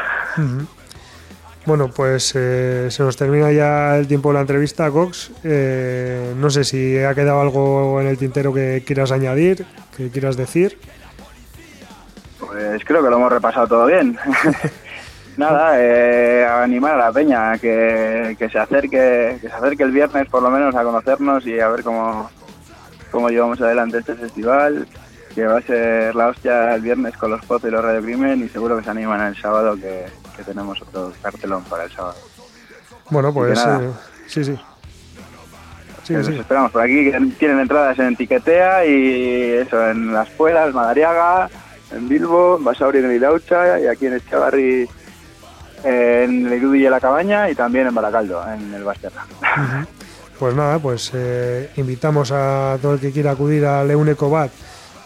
Bueno, 1.64 1.88
pues 1.94 2.32
eh, 2.34 2.88
se 2.90 3.02
nos 3.04 3.16
termina 3.16 3.52
ya 3.52 3.96
el 3.96 4.08
tiempo 4.08 4.30
de 4.30 4.34
la 4.34 4.40
entrevista, 4.40 4.90
Cox. 4.90 5.30
Eh, 5.44 6.34
no 6.36 6.50
sé 6.50 6.64
si 6.64 6.98
ha 6.98 7.14
quedado 7.14 7.40
algo 7.40 8.00
en 8.00 8.08
el 8.08 8.18
tintero 8.18 8.52
que 8.52 8.82
quieras 8.84 9.12
añadir, 9.12 9.64
que 9.96 10.10
quieras 10.10 10.36
decir. 10.36 10.76
Pues 12.40 12.84
creo 12.84 13.02
que 13.02 13.10
lo 13.10 13.16
hemos 13.16 13.30
repasado 13.30 13.68
todo 13.68 13.86
bien. 13.86 14.18
Nada, 15.36 15.80
eh, 15.80 16.44
a 16.44 16.64
animar 16.64 16.94
a 16.94 17.06
la 17.06 17.12
peña 17.12 17.56
que, 17.58 18.34
que 18.38 18.50
se 18.50 18.58
acerque, 18.58 19.38
que 19.40 19.48
se 19.48 19.54
acerque 19.54 19.84
el 19.84 19.92
viernes 19.92 20.28
por 20.28 20.42
lo 20.42 20.50
menos 20.50 20.74
a 20.74 20.82
conocernos 20.82 21.46
y 21.46 21.60
a 21.60 21.68
ver 21.68 21.84
cómo, 21.84 22.28
cómo 23.12 23.30
llevamos 23.30 23.60
adelante 23.60 23.98
este 23.98 24.16
festival, 24.16 24.86
que 25.34 25.46
va 25.46 25.58
a 25.58 25.62
ser 25.62 26.14
la 26.16 26.26
hostia 26.26 26.74
el 26.74 26.82
viernes 26.82 27.16
con 27.16 27.30
los 27.30 27.42
pozos 27.46 27.68
y 27.68 27.72
los 27.72 27.82
Radio 27.82 28.02
Crimen 28.02 28.42
y 28.42 28.48
seguro 28.48 28.76
que 28.76 28.84
se 28.84 28.90
animan 28.90 29.22
el 29.28 29.36
sábado 29.40 29.76
que, 29.76 30.06
que 30.36 30.42
tenemos 30.42 30.80
otro 30.82 31.12
cartelón 31.22 31.64
para 31.64 31.84
el 31.84 31.92
sábado. 31.92 32.16
Bueno, 33.10 33.32
pues 33.32 33.58
eh, 33.58 33.90
sí, 34.26 34.44
sí. 34.44 34.58
Sí, 36.02 36.14
Que 36.14 36.18
los 36.18 36.26
sí. 36.26 36.38
esperamos 36.38 36.72
por 36.72 36.82
aquí, 36.82 37.10
que 37.10 37.20
tienen 37.38 37.60
entradas 37.60 37.98
en 37.98 38.16
Tiquetea 38.16 38.84
y 38.86 39.52
eso, 39.52 39.88
en 39.88 40.12
Las 40.12 40.28
Puelas, 40.30 40.74
Madariaga, 40.74 41.48
en 41.92 42.08
Bilbo, 42.08 42.56
en 42.58 42.64
Basauri 42.64 42.98
en 42.98 43.12
Ilaucha 43.12 43.78
y 43.78 43.86
aquí 43.86 44.06
en 44.06 44.14
Echavarri 44.14 44.88
en 45.84 46.46
el 46.52 46.76
y 46.76 46.82
la 46.88 47.00
Cabaña 47.00 47.50
y 47.50 47.54
también 47.54 47.86
en 47.88 47.94
Baracaldo, 47.94 48.44
en 48.52 48.72
el 48.74 48.84
Basterra. 48.84 49.24
Pues 50.38 50.54
nada, 50.54 50.78
pues 50.78 51.10
eh, 51.14 51.70
invitamos 51.76 52.32
a 52.32 52.78
todo 52.80 52.94
el 52.94 53.00
que 53.00 53.12
quiera 53.12 53.32
acudir 53.32 53.64
a 53.64 53.84
Leunecobat 53.84 54.50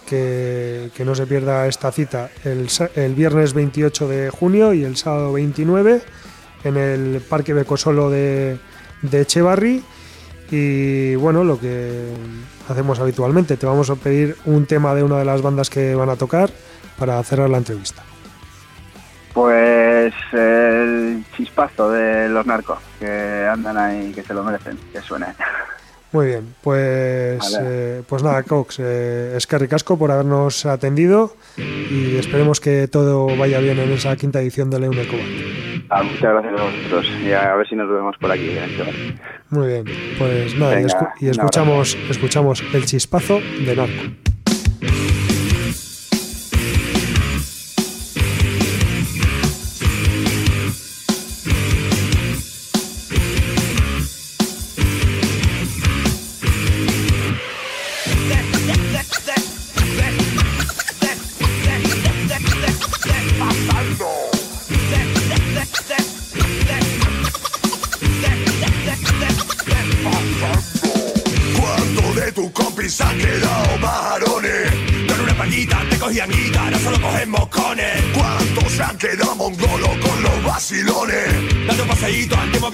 que, 0.07 0.91
no 1.05 1.15
se 1.15 1.27
pierda 1.27 1.67
esta 1.67 1.93
cita 1.93 2.31
el, 2.45 2.69
el 2.95 3.15
viernes 3.15 3.53
28 3.53 4.09
de 4.09 4.31
junio 4.31 4.73
y 4.73 4.85
el 4.85 4.97
sábado 4.97 5.33
29 5.33 6.01
en 6.65 6.77
el 6.77 7.21
Parque 7.29 7.53
Becosolo 7.53 8.11
de, 8.11 8.59
de 9.03 9.21
Echevarri. 9.21 9.83
Y 10.51 11.15
bueno, 11.17 11.45
lo 11.45 11.59
que 11.59 12.13
hacemos 12.69 13.01
habitualmente, 13.01 13.57
te 13.57 13.67
vamos 13.67 13.91
a 13.91 13.97
pedir 13.97 14.37
un 14.45 14.67
tema 14.67 14.95
de 14.95 15.03
una 15.03 15.19
de 15.19 15.25
las 15.25 15.43
bandas 15.43 15.71
que 15.71 15.95
van 15.95 16.09
a 16.09 16.17
tocar 16.17 16.51
para 16.99 17.23
cerrar 17.23 17.51
la 17.51 17.59
entrevista. 17.59 18.03
Pues 19.35 20.15
el 20.33 21.25
chispazo 21.37 21.91
de 21.91 22.29
los 22.29 22.47
narcos, 22.47 22.79
que 22.99 23.47
andan 23.51 23.77
ahí, 23.77 24.13
que 24.13 24.23
se 24.23 24.33
lo 24.33 24.43
merecen, 24.43 24.79
que 24.93 25.01
suenen. 25.03 25.35
Muy 26.17 26.27
bien, 26.29 26.55
pues, 26.63 27.39
Vale. 27.53 27.59
eh, 27.69 28.03
pues 28.09 28.23
nada, 28.23 28.43
Cox, 28.43 28.79
eh, 28.81 29.35
es 29.37 29.47
que 29.47 29.59
ricasco 29.59 29.99
por 29.99 30.11
habernos 30.11 30.65
atendido 30.65 31.37
y 31.59 32.17
esperemos 32.17 32.59
que 32.59 32.89
todo 32.89 33.37
vaya 33.37 33.59
bien 33.59 33.79
en 33.79 33.93
esa 33.93 34.17
quinta 34.17 34.41
edición 34.41 34.71
de 34.71 34.81
Leunecobat. 34.81 35.27
Ah, 35.91 36.03
muchas 36.03 36.23
gracias 36.23 36.59
a 36.59 36.65
vosotros 36.65 37.07
y 37.23 37.33
a 37.33 37.55
ver 37.55 37.69
si 37.69 37.77
nos 37.77 37.87
vemos 37.91 38.17
por 38.19 38.33
aquí. 38.33 38.49
Echevarri. 38.49 39.19
Muy 39.51 39.67
bien, 39.69 39.85
pues 40.19 40.55
nada, 40.59 40.81
y, 40.81 40.85
escu- 40.85 41.13
y 41.21 41.29
escuchamos, 41.29 41.99
escuchamos 42.09 42.65
el 42.73 42.87
chispazo 42.87 43.39
de 43.67 43.77
Narco. 43.77 44.03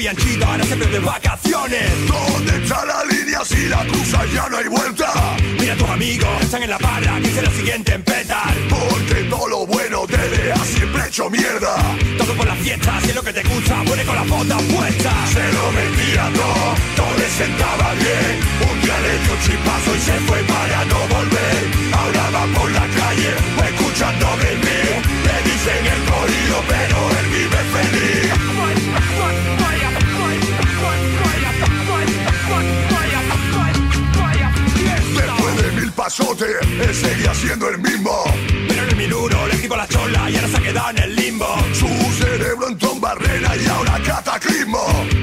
Ahora 0.09 0.64
siempre 0.64 0.88
de 0.88 0.98
vacaciones. 0.98 2.09
¿Dónde 2.09 2.57
está 2.62 2.84
la 2.84 3.05
línea 3.05 3.44
si 3.44 3.68
la 3.68 3.86
cruza 3.86 4.24
ya 4.34 4.48
no 4.48 4.57
hay 4.57 4.66
vuelta? 4.66 5.36
Mira 5.61 5.74
a 5.74 5.76
tus 5.76 5.88
amigos, 5.88 6.28
están 6.40 6.62
en 6.64 6.70
la 6.70 6.78
parra, 6.78 7.20
que 7.20 7.28
es 7.28 7.42
la 7.42 7.50
siguiente 7.50 7.94
en 7.94 8.03
petar. 8.03 8.53
Porque 8.68 9.22
todo 9.30 9.48
lo 9.48 9.66
bueno 9.66 10.05
te 10.09 10.16
deja 10.16 10.64
siempre 10.64 11.07
hecho 11.07 11.30
mierda. 11.30 11.76
Todo 12.18 12.34
por 12.34 12.46
la 12.46 12.57
fiesta, 12.57 13.00
si 13.03 13.11
es 13.11 13.14
lo 13.14 13.22
que 13.22 13.32
te 13.32 13.42
gusta, 13.44 13.82
pone 13.84 14.03
con 14.05 14.16
las 14.16 14.28
botas 14.28 14.62
puestas. 14.62 15.30
Se 15.30 15.53
lo 15.53 15.72
metía 15.72 16.30
todo, 16.34 16.74
todo 16.96 17.18
le 17.18 17.28
sentaba 17.28 17.94
bien. 17.94 18.40
Un 18.72 18.80
día 18.82 19.00
le 19.00 19.18
dio 19.22 19.32
un 19.32 19.40
chispazo 19.40 19.96
y 19.96 20.00
se 20.00 20.12
fue 20.26 20.42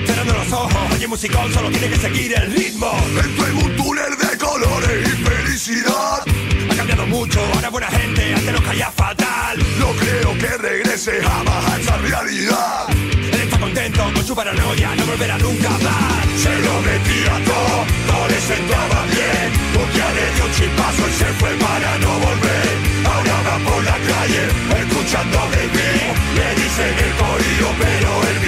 Cerrando 0.06 0.34
los 0.34 0.52
ojos, 0.52 0.94
oye 0.94 1.08
musicón, 1.08 1.52
solo 1.54 1.70
tiene 1.70 1.90
que 1.90 1.98
seguir 1.98 2.34
el 2.36 2.52
ritmo. 2.54 2.92
Entró 3.24 3.48
en 3.48 3.58
un 3.58 3.76
túnel 3.76 4.18
de 4.18 4.38
colores 4.38 5.08
y 5.08 5.24
felicidad. 5.24 6.24
Ha 6.72 6.76
cambiado 6.76 7.08
mucho, 7.08 7.40
ahora 7.54 7.68
es 7.68 7.72
buena 7.72 7.88
gente, 7.88 8.34
antes 8.36 8.54
nos 8.54 8.62
caía 8.62 8.92
fatal. 8.92 9.58
No 9.80 9.88
creo 9.94 10.38
que 10.38 10.58
regrese 10.58 11.22
jamás 11.22 11.66
a 11.66 11.80
esa 11.80 11.98
realidad. 11.98 12.90
Él 12.90 13.42
está 13.42 13.60
contento 13.60 14.04
con 14.14 14.26
su 14.26 14.36
paranoia, 14.36 14.96
no 14.96 15.06
volverá 15.06 15.38
nunca 15.40 15.70
más. 15.70 16.26
se 16.38 16.56
lo 16.60 16.82
metía 16.82 17.46
todo, 17.46 17.86
todo 18.08 18.28
le 18.28 18.40
sentaba 18.42 19.06
bien. 19.06 19.70
Día 19.94 20.06
le 20.14 20.36
dio 20.36 20.46
un 20.46 20.52
chipazo 20.52 21.04
y 21.10 21.14
se 21.14 21.26
fue 21.40 21.50
para 21.56 21.98
no 21.98 22.14
volver. 22.20 22.70
Ahora 23.06 23.36
va 23.48 23.58
por 23.70 23.84
la 23.84 23.98
calle, 23.98 24.44
escuchando 24.82 25.38
baby. 25.50 25.90
Le 26.38 26.48
dicen 26.62 26.94
el 27.06 27.14
corillo, 27.18 27.70
pero 27.80 28.10
él 28.30 28.40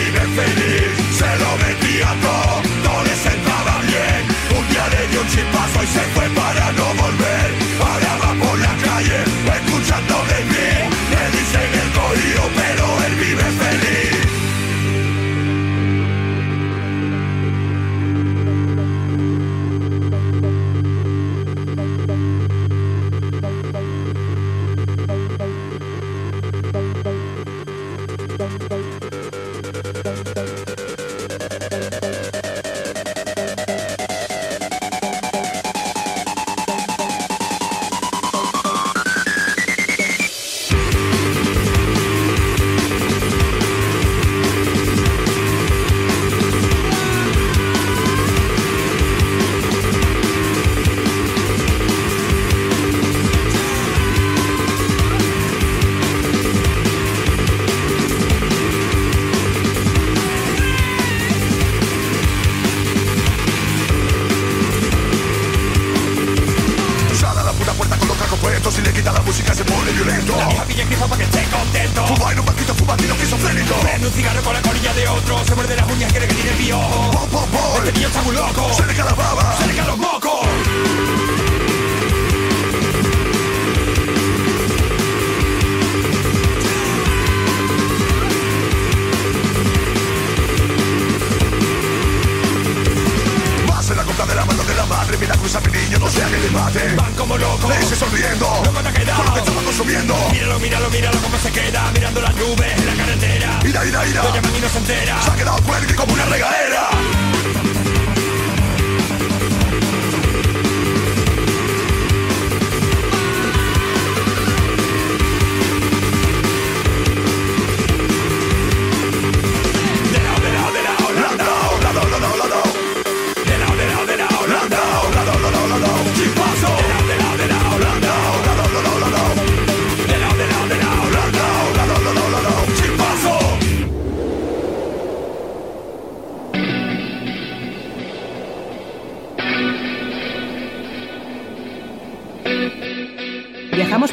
un 5.32 5.38
chipazo 5.38 5.84
y 5.84 5.88
se 5.88 6.00
fue 6.14 6.30
para 6.30 6.72
no 6.74 6.86
volver. 7.02 7.52
Ahora 7.80 8.18
va 8.22 8.46
por 8.46 8.60
la 8.60 8.76
calle, 8.84 9.24
escuchando 9.56 10.16
baby. 10.30 10.62
Le 10.62 10.81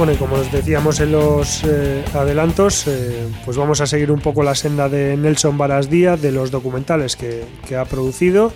Bueno, 0.00 0.14
y 0.14 0.16
como 0.16 0.36
os 0.36 0.50
decíamos 0.50 0.98
en 1.00 1.12
los 1.12 1.62
eh, 1.62 2.02
adelantos, 2.14 2.86
eh, 2.86 3.28
pues 3.44 3.58
vamos 3.58 3.82
a 3.82 3.86
seguir 3.86 4.10
un 4.10 4.20
poco 4.20 4.42
la 4.42 4.54
senda 4.54 4.88
de 4.88 5.14
Nelson 5.14 5.58
Varas 5.58 5.90
Díaz, 5.90 6.22
de 6.22 6.32
los 6.32 6.50
documentales 6.50 7.16
que, 7.16 7.44
ha 7.76 7.84
producido. 7.84 8.50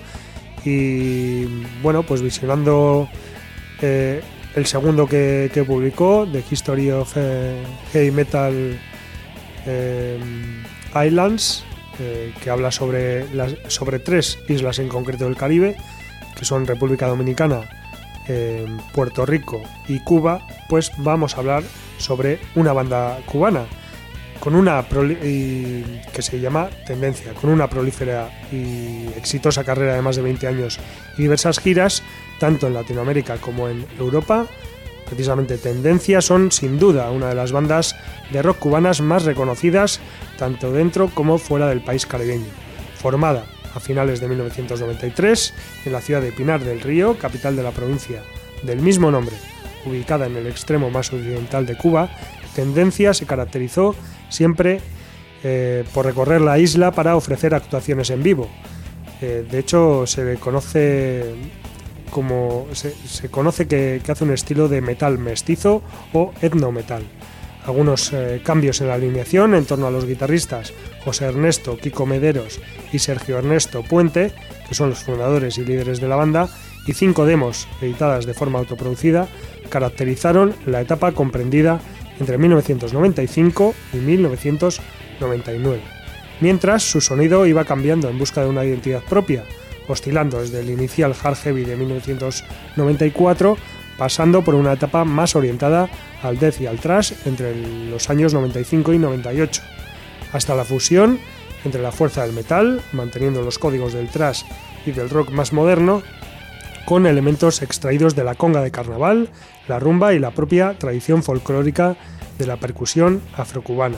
Y 0.64 1.44
bueno, 1.82 2.02
pues 2.02 2.22
visionando 2.22 3.10
eh, 3.82 4.22
el 4.54 4.64
segundo 4.64 5.06
que, 5.06 5.64
publicó, 5.66 6.26
The 6.32 6.42
History 6.50 6.90
of 6.90 7.14
Heavy 7.92 8.10
Metal 8.10 8.80
Islands, 10.94 11.62
que 12.42 12.48
habla 12.48 12.70
sobre, 12.70 13.26
sobre 13.68 13.98
tres 13.98 14.38
islas 14.48 14.78
en 14.78 14.88
concreto 14.88 15.24
del 15.24 15.36
Caribe, 15.36 15.76
que 16.38 16.46
son 16.46 16.66
República 16.66 17.06
Dominicana, 17.06 17.83
eh, 18.28 18.66
Puerto 18.92 19.26
Rico 19.26 19.62
y 19.88 20.00
Cuba, 20.00 20.46
pues 20.68 20.92
vamos 20.98 21.36
a 21.36 21.40
hablar 21.40 21.62
sobre 21.98 22.38
una 22.54 22.72
banda 22.72 23.18
cubana 23.26 23.66
con 24.40 24.54
una 24.54 24.84
que 24.86 26.20
se 26.20 26.38
llama 26.38 26.68
Tendencia, 26.86 27.32
con 27.32 27.48
una 27.48 27.68
prolífera 27.68 28.28
y 28.52 29.06
exitosa 29.16 29.64
carrera 29.64 29.94
de 29.94 30.02
más 30.02 30.16
de 30.16 30.22
20 30.22 30.46
años 30.46 30.78
y 31.16 31.22
diversas 31.22 31.60
giras, 31.60 32.02
tanto 32.38 32.66
en 32.66 32.74
Latinoamérica 32.74 33.38
como 33.38 33.70
en 33.70 33.86
Europa. 33.98 34.46
Precisamente 35.06 35.56
Tendencia 35.56 36.20
son 36.20 36.52
sin 36.52 36.78
duda 36.78 37.10
una 37.10 37.28
de 37.28 37.34
las 37.34 37.52
bandas 37.52 37.96
de 38.32 38.42
rock 38.42 38.58
cubanas 38.58 39.00
más 39.00 39.24
reconocidas 39.24 40.00
tanto 40.38 40.72
dentro 40.72 41.08
como 41.08 41.38
fuera 41.38 41.68
del 41.68 41.80
país 41.80 42.04
caribeño. 42.04 42.48
Formada 42.96 43.46
a 43.74 43.80
finales 43.80 44.20
de 44.20 44.28
1993 44.28 45.54
en 45.86 45.92
la 45.92 46.00
ciudad 46.00 46.22
de 46.22 46.32
Pinar 46.32 46.62
del 46.62 46.80
Río, 46.80 47.18
capital 47.18 47.56
de 47.56 47.62
la 47.62 47.70
provincia 47.70 48.22
del 48.62 48.80
mismo 48.80 49.10
nombre, 49.10 49.36
ubicada 49.84 50.26
en 50.26 50.36
el 50.36 50.46
extremo 50.46 50.90
más 50.90 51.12
occidental 51.12 51.66
de 51.66 51.76
Cuba, 51.76 52.08
Tendencia 52.54 53.12
se 53.14 53.26
caracterizó 53.26 53.94
siempre 54.28 54.80
eh, 55.42 55.84
por 55.92 56.06
recorrer 56.06 56.40
la 56.40 56.58
isla 56.58 56.92
para 56.92 57.16
ofrecer 57.16 57.54
actuaciones 57.54 58.10
en 58.10 58.22
vivo. 58.22 58.48
Eh, 59.20 59.44
de 59.50 59.58
hecho, 59.58 60.06
se 60.06 60.36
conoce 60.36 61.34
como 62.10 62.66
se, 62.72 63.28
conoce 63.28 63.66
que, 63.66 64.00
hace 64.06 64.24
un 64.24 64.32
estilo 64.32 64.68
de 64.68 64.80
metal 64.80 65.18
mestizo 65.18 65.82
o 66.12 66.32
etnometal. 66.40 67.02
Algunos 67.64 68.12
eh, 68.12 68.42
cambios 68.44 68.80
en 68.80 68.88
la 68.88 68.94
alineación 68.94 69.54
en 69.54 69.64
torno 69.64 69.86
a 69.86 69.90
los 69.90 70.06
guitarristas 70.06 70.72
José 71.04 71.26
Ernesto, 71.26 71.76
Kiko 71.76 72.06
Mederos 72.06 72.60
y 72.92 72.98
Sergio 72.98 73.38
Ernesto 73.38 73.82
Puente, 73.82 74.32
que 74.68 74.74
son 74.74 74.90
los 74.90 75.00
fundadores 75.00 75.58
y 75.58 75.64
líderes 75.64 76.00
de 76.00 76.08
la 76.08 76.16
banda, 76.16 76.48
y 76.86 76.92
cinco 76.92 77.24
demos 77.24 77.66
editadas 77.80 78.26
de 78.26 78.34
forma 78.34 78.58
autoproducida 78.58 79.28
caracterizaron 79.70 80.54
la 80.66 80.80
etapa 80.80 81.12
comprendida 81.12 81.80
entre 82.20 82.38
1995 82.38 83.74
y 83.92 83.96
1999, 83.96 85.80
mientras 86.40 86.82
su 86.82 87.00
sonido 87.00 87.46
iba 87.46 87.64
cambiando 87.64 88.08
en 88.08 88.18
busca 88.18 88.42
de 88.42 88.48
una 88.48 88.64
identidad 88.64 89.02
propia, 89.02 89.44
oscilando 89.88 90.40
desde 90.40 90.60
el 90.60 90.70
inicial 90.70 91.14
hard 91.22 91.36
heavy 91.36 91.64
de 91.64 91.76
1994, 91.76 93.56
pasando 93.98 94.42
por 94.42 94.54
una 94.54 94.72
etapa 94.72 95.04
más 95.04 95.36
orientada 95.36 95.88
al 96.22 96.38
death 96.38 96.60
y 96.60 96.66
al 96.66 96.78
thrash 96.78 97.12
entre 97.24 97.54
los 97.88 98.10
años 98.10 98.34
95 98.34 98.92
y 98.92 98.98
98, 98.98 99.62
hasta 100.32 100.54
la 100.54 100.64
fusión 100.64 101.18
entre 101.64 101.82
la 101.82 101.92
fuerza 101.92 102.22
del 102.22 102.34
metal, 102.34 102.82
manteniendo 102.92 103.42
los 103.42 103.58
códigos 103.58 103.92
del 103.92 104.08
thrash 104.08 104.42
y 104.84 104.92
del 104.92 105.10
rock 105.10 105.30
más 105.30 105.52
moderno, 105.52 106.02
con 106.84 107.06
elementos 107.06 107.62
extraídos 107.62 108.14
de 108.14 108.24
la 108.24 108.34
conga 108.34 108.60
de 108.60 108.70
carnaval, 108.70 109.30
la 109.68 109.78
rumba 109.78 110.12
y 110.12 110.18
la 110.18 110.32
propia 110.32 110.76
tradición 110.78 111.22
folclórica 111.22 111.96
de 112.38 112.46
la 112.46 112.56
percusión 112.56 113.22
afrocubana. 113.36 113.96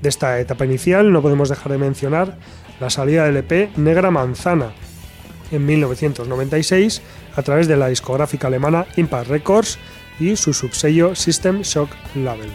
De 0.00 0.08
esta 0.08 0.38
etapa 0.40 0.64
inicial 0.64 1.12
no 1.12 1.20
podemos 1.20 1.48
dejar 1.48 1.72
de 1.72 1.78
mencionar 1.78 2.38
la 2.80 2.90
salida 2.90 3.24
del 3.24 3.38
EP 3.38 3.76
Negra 3.76 4.10
Manzana 4.10 4.72
en 5.50 5.64
1996 5.64 7.02
a 7.34 7.42
través 7.42 7.68
de 7.68 7.76
la 7.76 7.88
discográfica 7.88 8.48
alemana 8.48 8.86
Impact 8.96 9.28
Records 9.28 9.78
y 10.18 10.36
su 10.36 10.52
subsello 10.52 11.14
System 11.14 11.62
Shock 11.62 11.90
Label. 12.14 12.50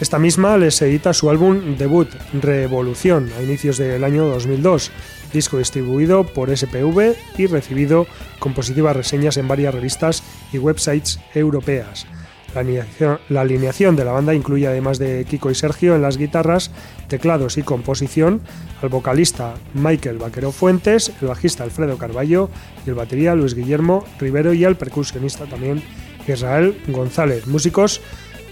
Esta 0.00 0.18
misma 0.18 0.56
les 0.56 0.80
edita 0.80 1.12
su 1.12 1.28
álbum 1.28 1.76
debut 1.76 2.08
Revolución 2.32 3.30
a 3.36 3.42
inicios 3.42 3.78
del 3.78 4.04
año 4.04 4.26
2002, 4.26 4.92
disco 5.32 5.58
distribuido 5.58 6.24
por 6.24 6.56
SPV 6.56 7.16
y 7.36 7.46
recibido 7.46 8.06
con 8.38 8.54
positivas 8.54 8.96
reseñas 8.96 9.36
en 9.38 9.48
varias 9.48 9.74
revistas 9.74 10.22
y 10.52 10.58
websites 10.58 11.18
europeas. 11.34 12.06
La 12.54 13.40
alineación, 13.42 13.94
de 13.96 14.04
la 14.04 14.12
banda 14.12 14.34
incluye 14.34 14.66
además 14.66 14.98
de 14.98 15.26
Kiko 15.28 15.50
y 15.50 15.54
Sergio 15.54 15.94
en 15.94 16.02
las 16.02 16.16
guitarras, 16.16 16.70
teclados 17.06 17.58
y 17.58 17.62
composición, 17.62 18.40
al 18.82 18.88
vocalista 18.88 19.54
Michael 19.74 20.18
Vaquero 20.18 20.50
Fuentes, 20.50 21.12
el 21.20 21.28
bajista 21.28 21.64
Alfredo 21.64 21.98
Carballo 21.98 22.48
y 22.86 22.88
el 22.88 22.94
batería 22.94 23.34
Luis 23.34 23.54
Guillermo 23.54 24.04
Rivero 24.18 24.54
y 24.54 24.64
al 24.64 24.76
percusionista 24.76 25.44
también 25.44 25.82
Israel 26.26 26.80
González, 26.88 27.46
músicos 27.46 28.00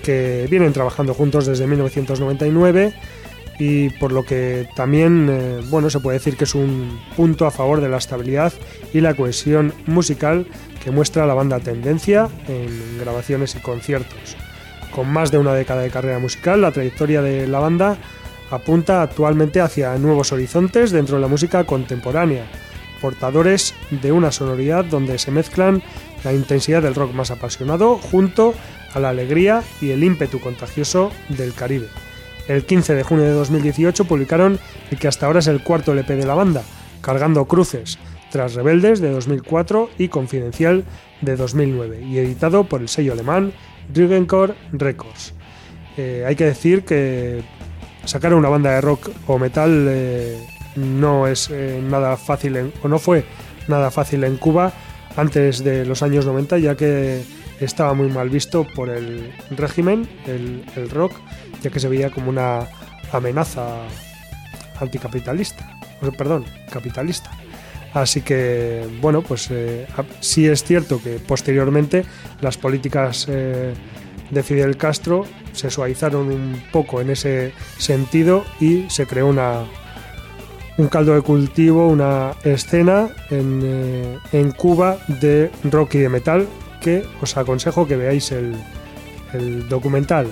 que 0.03 0.47
vienen 0.51 0.73
trabajando 0.73 1.15
juntos 1.15 1.47
desde 1.47 1.67
1999 1.67 2.95
y 3.59 3.91
por 3.91 4.13
lo 4.13 4.25
que 4.25 4.69
también 4.77 5.29
eh, 5.31 5.61
bueno, 5.71 5.91
se 5.91 6.01
puede 6.01 6.19
decir 6.19 6.37
que 6.37 6.45
es 6.45 6.55
un 6.55 7.01
punto 7.17 7.47
a 7.47 7.51
favor 7.51 7.81
de 7.81 7.89
la 7.89 7.97
estabilidad 7.97 8.53
y 8.93 9.01
la 9.01 9.15
cohesión 9.15 9.73
musical 9.87 10.47
muestra 10.91 11.27
la 11.27 11.35
banda 11.35 11.61
Tendencia 11.61 12.29
en 12.49 12.99
grabaciones 12.99 13.55
y 13.55 13.61
conciertos. 13.61 14.37
Con 14.95 15.09
más 15.09 15.31
de 15.31 15.39
una 15.39 15.55
década 15.55 15.83
de 15.83 15.91
carrera 15.91 16.19
musical, 16.19 16.63
la 16.63 16.73
trayectoria 16.73 17.23
de 17.23 17.47
la 17.47 17.59
banda 17.59 17.97
apunta 18.51 19.03
actualmente 19.03 19.61
hacia 19.61 19.97
nuevos 19.99 20.33
horizontes 20.33 20.91
dentro 20.91 21.17
de 21.17 21.23
la 21.23 21.29
música 21.29 21.65
contemporánea, 21.65 22.47
portadores 23.01 23.75
de 23.91 24.13
una 24.13 24.33
sonoridad 24.33 24.85
donde 24.85 25.19
se 25.19 25.31
mezclan 25.31 25.83
la 26.25 26.33
intensidad 26.33 26.83
del 26.83 26.95
rock 26.95 27.13
más 27.13 27.31
apasionado 27.31 27.99
junto 27.99 28.55
a 28.95 29.01
la 29.01 29.11
alegría 29.11 29.63
y 29.81 29.91
el 29.91 30.03
ímpetu 30.03 30.41
contagioso 30.41 31.11
del 31.29 31.53
Caribe. 31.53 31.89
El 32.49 32.65
15 32.65 32.95
de 32.95 33.03
junio 33.03 33.25
de 33.25 33.33
2018 33.33 34.05
publicaron 34.05 34.59
el 34.91 34.99
que 34.99 35.09
hasta 35.09 35.27
ahora 35.27 35.41
es 35.41 35.49
el 35.49 35.63
cuarto 35.63 35.93
LP 35.93 36.17
de 36.17 36.27
la 36.27 36.35
banda, 36.35 36.63
Cargando 37.01 37.45
Cruces, 37.45 37.99
tras 38.37 38.53
Rebeldes 38.53 39.01
de 39.01 39.11
2004 39.13 39.89
y 39.97 40.09
Confidencial 40.09 40.85
de 41.23 41.37
2009, 41.37 42.03
y 42.03 42.19
editado 42.19 42.65
por 42.65 42.83
el 42.83 42.89
sello 42.91 43.15
alemán 43.15 43.55
Rügencore 43.95 44.53
Records. 44.73 45.33
Eh, 45.97 46.23
hay 46.27 46.37
que 46.37 46.45
decir 46.45 46.85
que 46.85 47.41
sacar 48.05 48.35
una 48.35 48.51
banda 48.51 48.73
de 48.73 48.83
rock 48.83 49.09
o 49.27 49.39
metal 49.39 49.87
eh, 49.89 50.39
no 50.77 51.27
es 51.27 51.49
eh, 51.51 51.81
nada 51.83 52.19
fácil 52.19 52.75
o 52.83 52.89
no 52.89 52.99
fue 52.99 53.25
nada 53.69 53.91
fácil 53.91 54.23
en 54.25 54.37
Cuba 54.37 54.71
antes 55.17 55.65
de 55.65 55.87
los 55.87 56.03
años 56.03 56.27
90 56.27 56.59
ya 56.59 56.77
que 56.77 57.23
estaba 57.59 57.95
muy 57.95 58.11
mal 58.11 58.29
visto 58.29 58.67
por 58.75 58.91
el 58.91 59.33
régimen, 59.49 60.07
el 60.27 60.91
rock 60.91 61.15
ya 61.63 61.71
que 61.71 61.81
se 61.81 61.89
veía 61.89 62.11
como 62.11 62.29
una 62.29 62.69
amenaza 63.13 63.79
anticapitalista, 64.79 65.81
perdón, 66.19 66.45
capitalista. 66.71 67.31
Así 67.93 68.21
que, 68.21 68.87
bueno, 69.01 69.23
pues 69.23 69.49
eh, 69.51 69.87
sí 70.21 70.47
es 70.47 70.65
cierto 70.65 71.01
que 71.03 71.19
posteriormente 71.19 72.05
las 72.41 72.59
políticas 72.59 73.27
eh, 73.29 73.73
de 74.31 74.43
Fidel 74.43 74.77
Castro 74.77 75.25
se 75.53 75.71
suavizaron 75.71 76.31
un 76.31 76.63
poco 76.73 77.01
en 77.01 77.11
ese 77.11 77.53
sentido 77.79 78.45
y 78.61 78.85
se 78.91 79.07
creó 79.07 79.29
una, 79.29 79.65
un 80.77 80.89
caldo 80.89 81.15
de 81.15 81.23
cultivo, 81.23 81.89
una 81.89 82.33
escena 82.45 83.09
en, 83.31 83.61
eh, 83.65 84.19
en 84.33 84.53
Cuba 84.53 84.99
de 85.09 85.51
rock 85.65 85.95
y 85.95 85.99
de 85.99 86.09
metal 86.09 86.47
que 86.81 87.05
os 87.23 87.37
aconsejo 87.37 87.87
que 87.87 87.97
veáis 87.97 88.31
el, 88.33 88.55
el 89.33 89.69
documental 89.69 90.27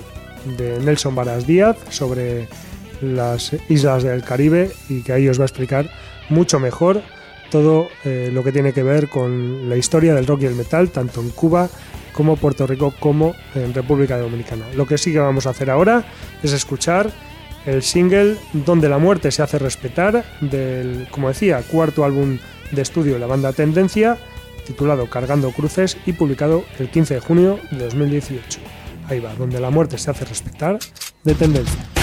de 0.57 0.79
Nelson 0.79 1.15
Varas 1.15 1.47
Díaz 1.47 1.77
sobre 1.89 2.47
las 3.01 3.55
islas 3.69 4.03
del 4.03 4.23
Caribe 4.23 4.71
y 4.89 5.01
que 5.01 5.13
ahí 5.13 5.27
os 5.27 5.39
va 5.39 5.43
a 5.43 5.47
explicar 5.47 5.89
mucho 6.29 6.59
mejor 6.59 7.01
todo 7.49 7.87
eh, 8.03 8.29
lo 8.33 8.43
que 8.43 8.51
tiene 8.51 8.73
que 8.73 8.83
ver 8.83 9.09
con 9.09 9.69
la 9.69 9.77
historia 9.77 10.13
del 10.13 10.27
rock 10.27 10.43
y 10.43 10.45
el 10.45 10.55
metal, 10.55 10.89
tanto 10.89 11.21
en 11.21 11.29
Cuba 11.29 11.69
como 12.13 12.37
Puerto 12.37 12.65
Rico 12.65 12.93
como 12.99 13.35
en 13.55 13.73
República 13.73 14.17
Dominicana. 14.17 14.65
Lo 14.75 14.85
que 14.85 14.97
sí 14.97 15.11
que 15.11 15.19
vamos 15.19 15.47
a 15.47 15.49
hacer 15.49 15.69
ahora 15.69 16.05
es 16.41 16.53
escuchar 16.53 17.11
el 17.65 17.81
single 17.81 18.37
Donde 18.53 18.87
la 18.89 18.99
muerte 18.99 19.31
se 19.31 19.41
hace 19.41 19.57
respetar 19.57 20.23
del, 20.39 21.07
como 21.09 21.29
decía, 21.29 21.61
cuarto 21.63 22.05
álbum 22.05 22.37
de 22.71 22.81
estudio 22.81 23.13
de 23.13 23.19
la 23.19 23.27
banda 23.27 23.53
Tendencia, 23.53 24.17
titulado 24.65 25.09
Cargando 25.09 25.51
Cruces 25.51 25.97
y 26.05 26.13
publicado 26.13 26.63
el 26.79 26.89
15 26.89 27.15
de 27.15 27.19
junio 27.19 27.59
de 27.71 27.85
2018. 27.85 28.59
Ahí 29.07 29.19
va, 29.19 29.33
donde 29.35 29.59
la 29.59 29.69
muerte 29.69 29.97
se 29.97 30.11
hace 30.11 30.25
respetar, 30.25 30.79
de 31.23 31.33
tendencia. 31.35 31.94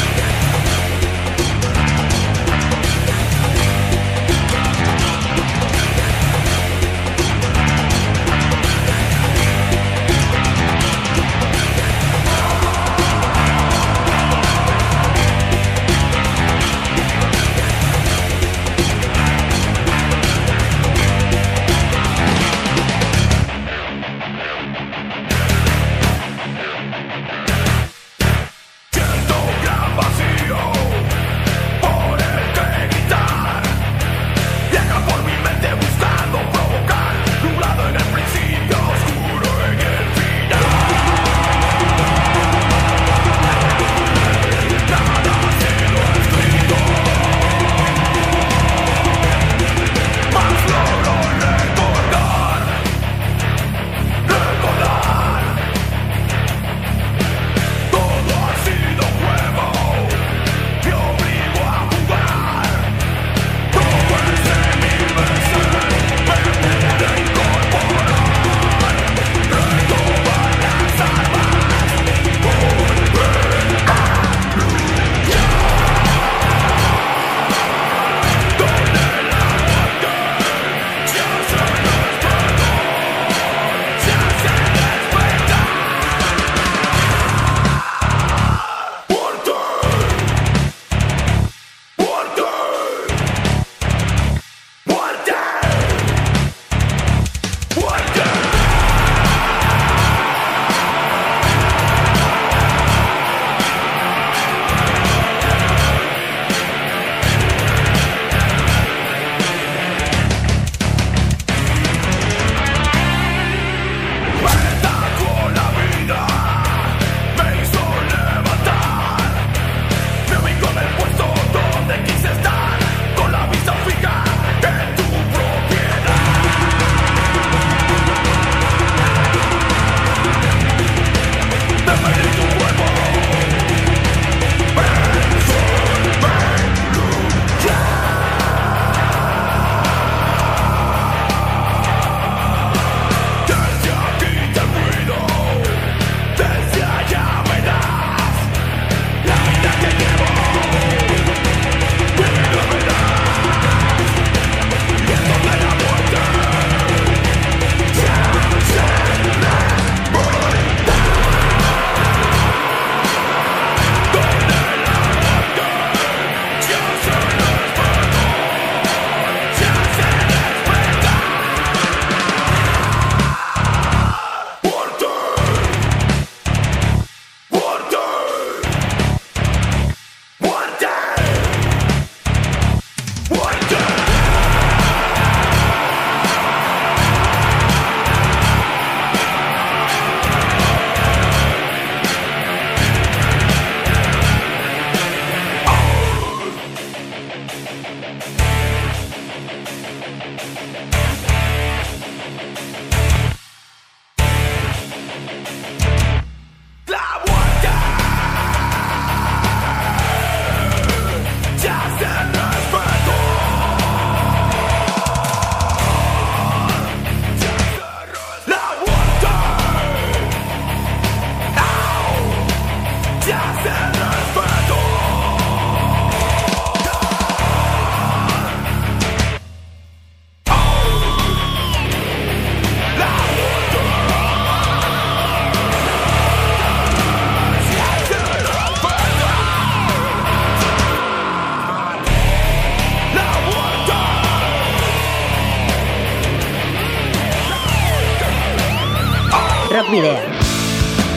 Video. 249.92 250.16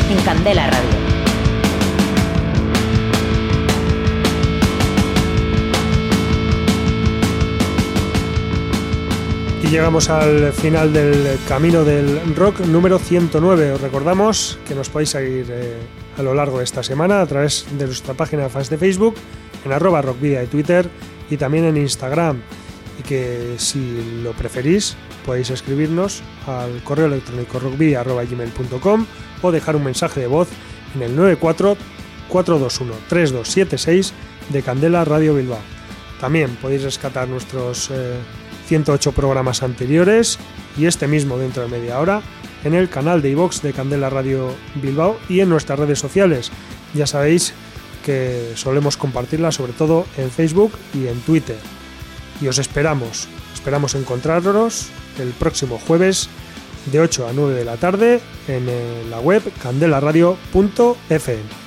En 0.10 0.22
Candela 0.26 0.68
Radio. 0.68 0.90
Y 9.64 9.68
llegamos 9.68 10.10
al 10.10 10.52
final 10.52 10.92
del 10.92 11.40
camino 11.48 11.86
del 11.86 12.36
rock 12.36 12.60
número 12.66 13.00
109. 13.00 13.72
Os 13.72 13.80
recordamos 13.80 14.60
que 14.68 14.76
nos 14.76 14.90
podéis 14.90 15.12
seguir 15.12 15.46
eh, 15.52 15.78
a 16.18 16.22
lo 16.22 16.34
largo 16.34 16.58
de 16.58 16.66
esta 16.66 16.84
semana 16.84 17.22
a 17.22 17.26
través 17.28 17.66
de 17.78 17.86
nuestra 17.86 18.14
página 18.14 18.44
de 18.44 18.50
fans 18.50 18.70
de 18.70 18.78
Facebook, 18.78 19.16
en 19.64 19.72
arroba 19.72 20.02
rockvidia 20.02 20.42
de 20.42 20.48
Twitter 20.48 20.90
y 21.30 21.38
también 21.38 21.64
en 21.64 21.78
Instagram. 21.78 22.42
Que 23.08 23.56
si 23.58 24.22
lo 24.24 24.32
preferís, 24.34 24.96
podéis 25.26 25.50
escribirnos 25.52 26.24
al 26.48 26.84
correo 26.84 27.06
electrónico 27.06 27.60
rockvidia.gmail.com 27.60 29.06
o 29.42 29.52
dejar 29.52 29.76
un 29.76 29.84
mensaje 29.84 30.22
de 30.22 30.28
voz 30.28 30.50
en 30.96 31.04
el 31.04 31.16
94 31.16 31.78
421 32.30 32.94
3276 33.08 34.14
de 34.50 34.62
Candela 34.62 35.06
Radio 35.06 35.36
Bilbao. 35.36 35.60
También 36.20 36.56
podéis 36.62 36.84
rescatar 36.84 37.28
nuestros 37.28 37.92
108 38.68 39.10
eh, 39.10 39.14
programas 39.14 39.64
anteriores 39.64 40.40
y 40.78 40.86
este 40.86 41.08
mismo 41.08 41.38
dentro 41.38 41.64
de 41.64 41.70
media 41.70 42.00
hora 42.00 42.22
en 42.64 42.74
el 42.74 42.90
canal 42.90 43.22
de 43.22 43.30
iVox 43.30 43.62
de 43.62 43.74
Candela 43.74 44.10
Radio 44.10 44.54
Bilbao 44.76 45.18
y 45.30 45.42
en 45.42 45.50
nuestras 45.50 45.78
redes 45.78 46.00
sociales. 46.00 46.52
Ya 46.94 47.06
sabéis 47.06 47.54
que 48.04 48.54
solemos 48.56 48.98
compartirla 48.98 49.52
sobre 49.52 49.74
todo 49.74 50.06
en 50.18 50.32
Facebook 50.32 50.72
y 50.94 51.08
en 51.08 51.20
Twitter. 51.22 51.58
Y 52.42 52.48
os 52.48 52.60
esperamos, 52.60 53.28
esperamos 53.54 53.96
encontraros 53.96 54.90
el 55.20 55.30
próximo 55.30 55.80
jueves 55.80 56.30
de 56.92 57.00
8 57.00 57.28
a 57.28 57.34
9 57.34 57.54
de 57.54 57.66
la 57.66 57.78
tarde 57.78 58.22
en 58.48 59.10
la 59.10 59.20
web 59.20 59.42
candelaradio.fm. 59.62 61.66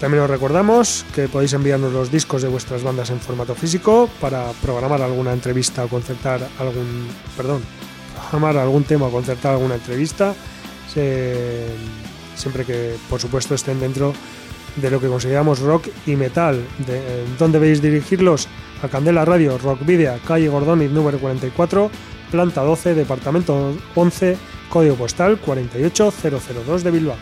También 0.00 0.24
os 0.24 0.30
recordamos 0.30 1.04
que 1.14 1.28
podéis 1.28 1.52
enviarnos 1.52 1.92
los 1.92 2.10
discos 2.10 2.42
de 2.42 2.48
vuestras 2.48 2.82
bandas 2.82 3.10
en 3.10 3.20
formato 3.20 3.54
físico 3.54 4.10
para 4.20 4.50
programar 4.60 5.00
alguna 5.00 5.32
entrevista 5.32 5.84
o 5.84 5.88
concertar 5.88 6.40
algún, 6.58 7.06
perdón, 7.36 7.62
programar 8.14 8.56
algún 8.56 8.82
tema 8.82 9.06
o 9.06 9.12
concertar 9.12 9.52
alguna 9.52 9.76
entrevista, 9.76 10.34
siempre 12.34 12.64
que 12.64 12.96
por 13.08 13.20
supuesto 13.20 13.54
estén 13.54 13.78
dentro 13.78 14.12
de 14.76 14.90
lo 14.90 15.00
que 15.00 15.08
consideramos 15.08 15.60
rock 15.60 15.88
y 16.06 16.16
metal. 16.16 16.64
De, 16.86 17.24
¿Dónde 17.38 17.58
veis 17.58 17.82
dirigirlos? 17.82 18.48
A 18.82 18.88
Candela 18.88 19.24
Radio, 19.24 19.58
Rock 19.58 19.86
Video, 19.86 20.18
calle 20.26 20.48
Gordoniz 20.48 20.90
número 20.90 21.18
44, 21.18 21.90
planta 22.32 22.62
12, 22.62 22.94
departamento 22.94 23.76
11, 23.94 24.36
código 24.68 24.96
postal 24.96 25.38
48002 25.38 26.82
de 26.82 26.90
Bilbao. 26.90 27.16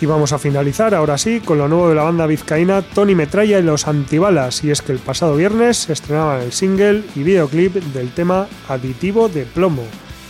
Y 0.00 0.06
vamos 0.06 0.32
a 0.32 0.38
finalizar 0.38 0.94
ahora 0.94 1.18
sí 1.18 1.40
con 1.40 1.58
lo 1.58 1.68
nuevo 1.68 1.90
de 1.90 1.94
la 1.94 2.04
banda 2.04 2.26
vizcaína 2.26 2.80
Tony 2.80 3.14
Metralla 3.14 3.58
y 3.58 3.62
los 3.62 3.86
Antibalas. 3.86 4.64
Y 4.64 4.70
es 4.70 4.80
que 4.80 4.92
el 4.92 4.98
pasado 4.98 5.36
viernes 5.36 5.76
se 5.76 5.92
estrenaba 5.92 6.42
el 6.42 6.52
single 6.52 7.04
y 7.14 7.22
videoclip 7.22 7.74
del 7.74 8.10
tema 8.14 8.48
Aditivo 8.70 9.28
de 9.28 9.44
Plomo, 9.44 9.84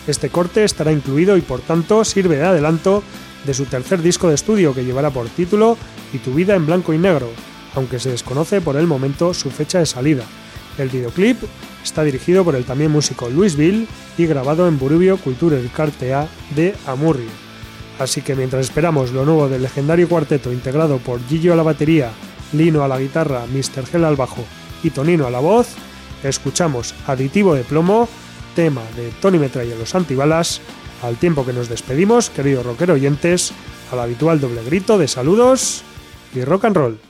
este 0.07 0.30
corte 0.30 0.64
estará 0.64 0.92
incluido 0.92 1.36
y 1.36 1.40
por 1.40 1.61
tanto 1.61 2.05
sirve 2.05 2.36
de 2.36 2.44
adelanto 2.44 3.03
de 3.44 3.55
su 3.55 3.66
tercer 3.66 4.03
disco 4.03 4.28
de 4.28 4.34
estudio 4.34 4.74
que 4.74 4.84
llevará 4.84 5.11
por 5.11 5.28
título 5.28 5.76
Y 6.12 6.18
tu 6.18 6.34
vida 6.34 6.55
en 6.55 6.66
blanco 6.66 6.92
y 6.92 6.98
negro, 6.98 7.28
aunque 7.74 7.98
se 7.98 8.11
desconoce 8.11 8.61
por 8.61 8.76
el 8.76 8.86
momento 8.86 9.32
su 9.34 9.51
fecha 9.51 9.78
de 9.78 9.86
salida. 9.86 10.24
El 10.78 10.88
videoclip 10.88 11.38
está 11.82 12.03
dirigido 12.03 12.44
por 12.44 12.55
el 12.55 12.64
también 12.64 12.90
músico 12.90 13.28
Luis 13.28 13.57
Bill 13.57 13.86
y 14.18 14.26
grabado 14.26 14.66
en 14.68 14.78
Burubio 14.78 15.18
Culture 15.18 15.62
Cartea 15.74 16.28
de 16.55 16.74
Amurrio. 16.86 17.30
Así 17.98 18.22
que 18.22 18.34
mientras 18.34 18.62
esperamos 18.62 19.12
lo 19.12 19.24
nuevo 19.24 19.48
del 19.48 19.62
legendario 19.62 20.09
cuarteto 20.09 20.53
integrado 20.53 20.98
por 20.98 21.20
Gillo 21.28 21.53
a 21.53 21.57
la 21.57 21.62
batería, 21.62 22.11
Lino 22.53 22.82
a 22.82 22.88
la 22.88 22.98
guitarra, 22.98 23.44
Mr. 23.46 23.86
Gel 23.86 24.05
al 24.05 24.16
bajo 24.16 24.44
y 24.82 24.90
Tonino 24.90 25.26
a 25.26 25.30
la 25.30 25.38
voz, 25.38 25.68
escuchamos 26.24 26.94
Aditivo 27.07 27.55
de 27.55 27.62
Plomo 27.62 28.09
tema 28.55 28.82
de 28.96 29.11
Tony 29.20 29.38
Metralla 29.38 29.74
los 29.76 29.94
antibalas, 29.94 30.61
al 31.03 31.16
tiempo 31.16 31.46
que 31.46 31.53
nos 31.53 31.68
despedimos, 31.68 32.30
queridos 32.30 32.66
rockero 32.66 32.94
oyentes, 32.94 33.53
al 33.92 34.01
habitual 34.01 34.40
doble 34.40 34.62
grito 34.64 34.98
de 34.98 35.09
saludos 35.09 35.82
y 36.34 36.44
rock 36.44 36.66
and 36.66 36.76
roll. 36.76 37.09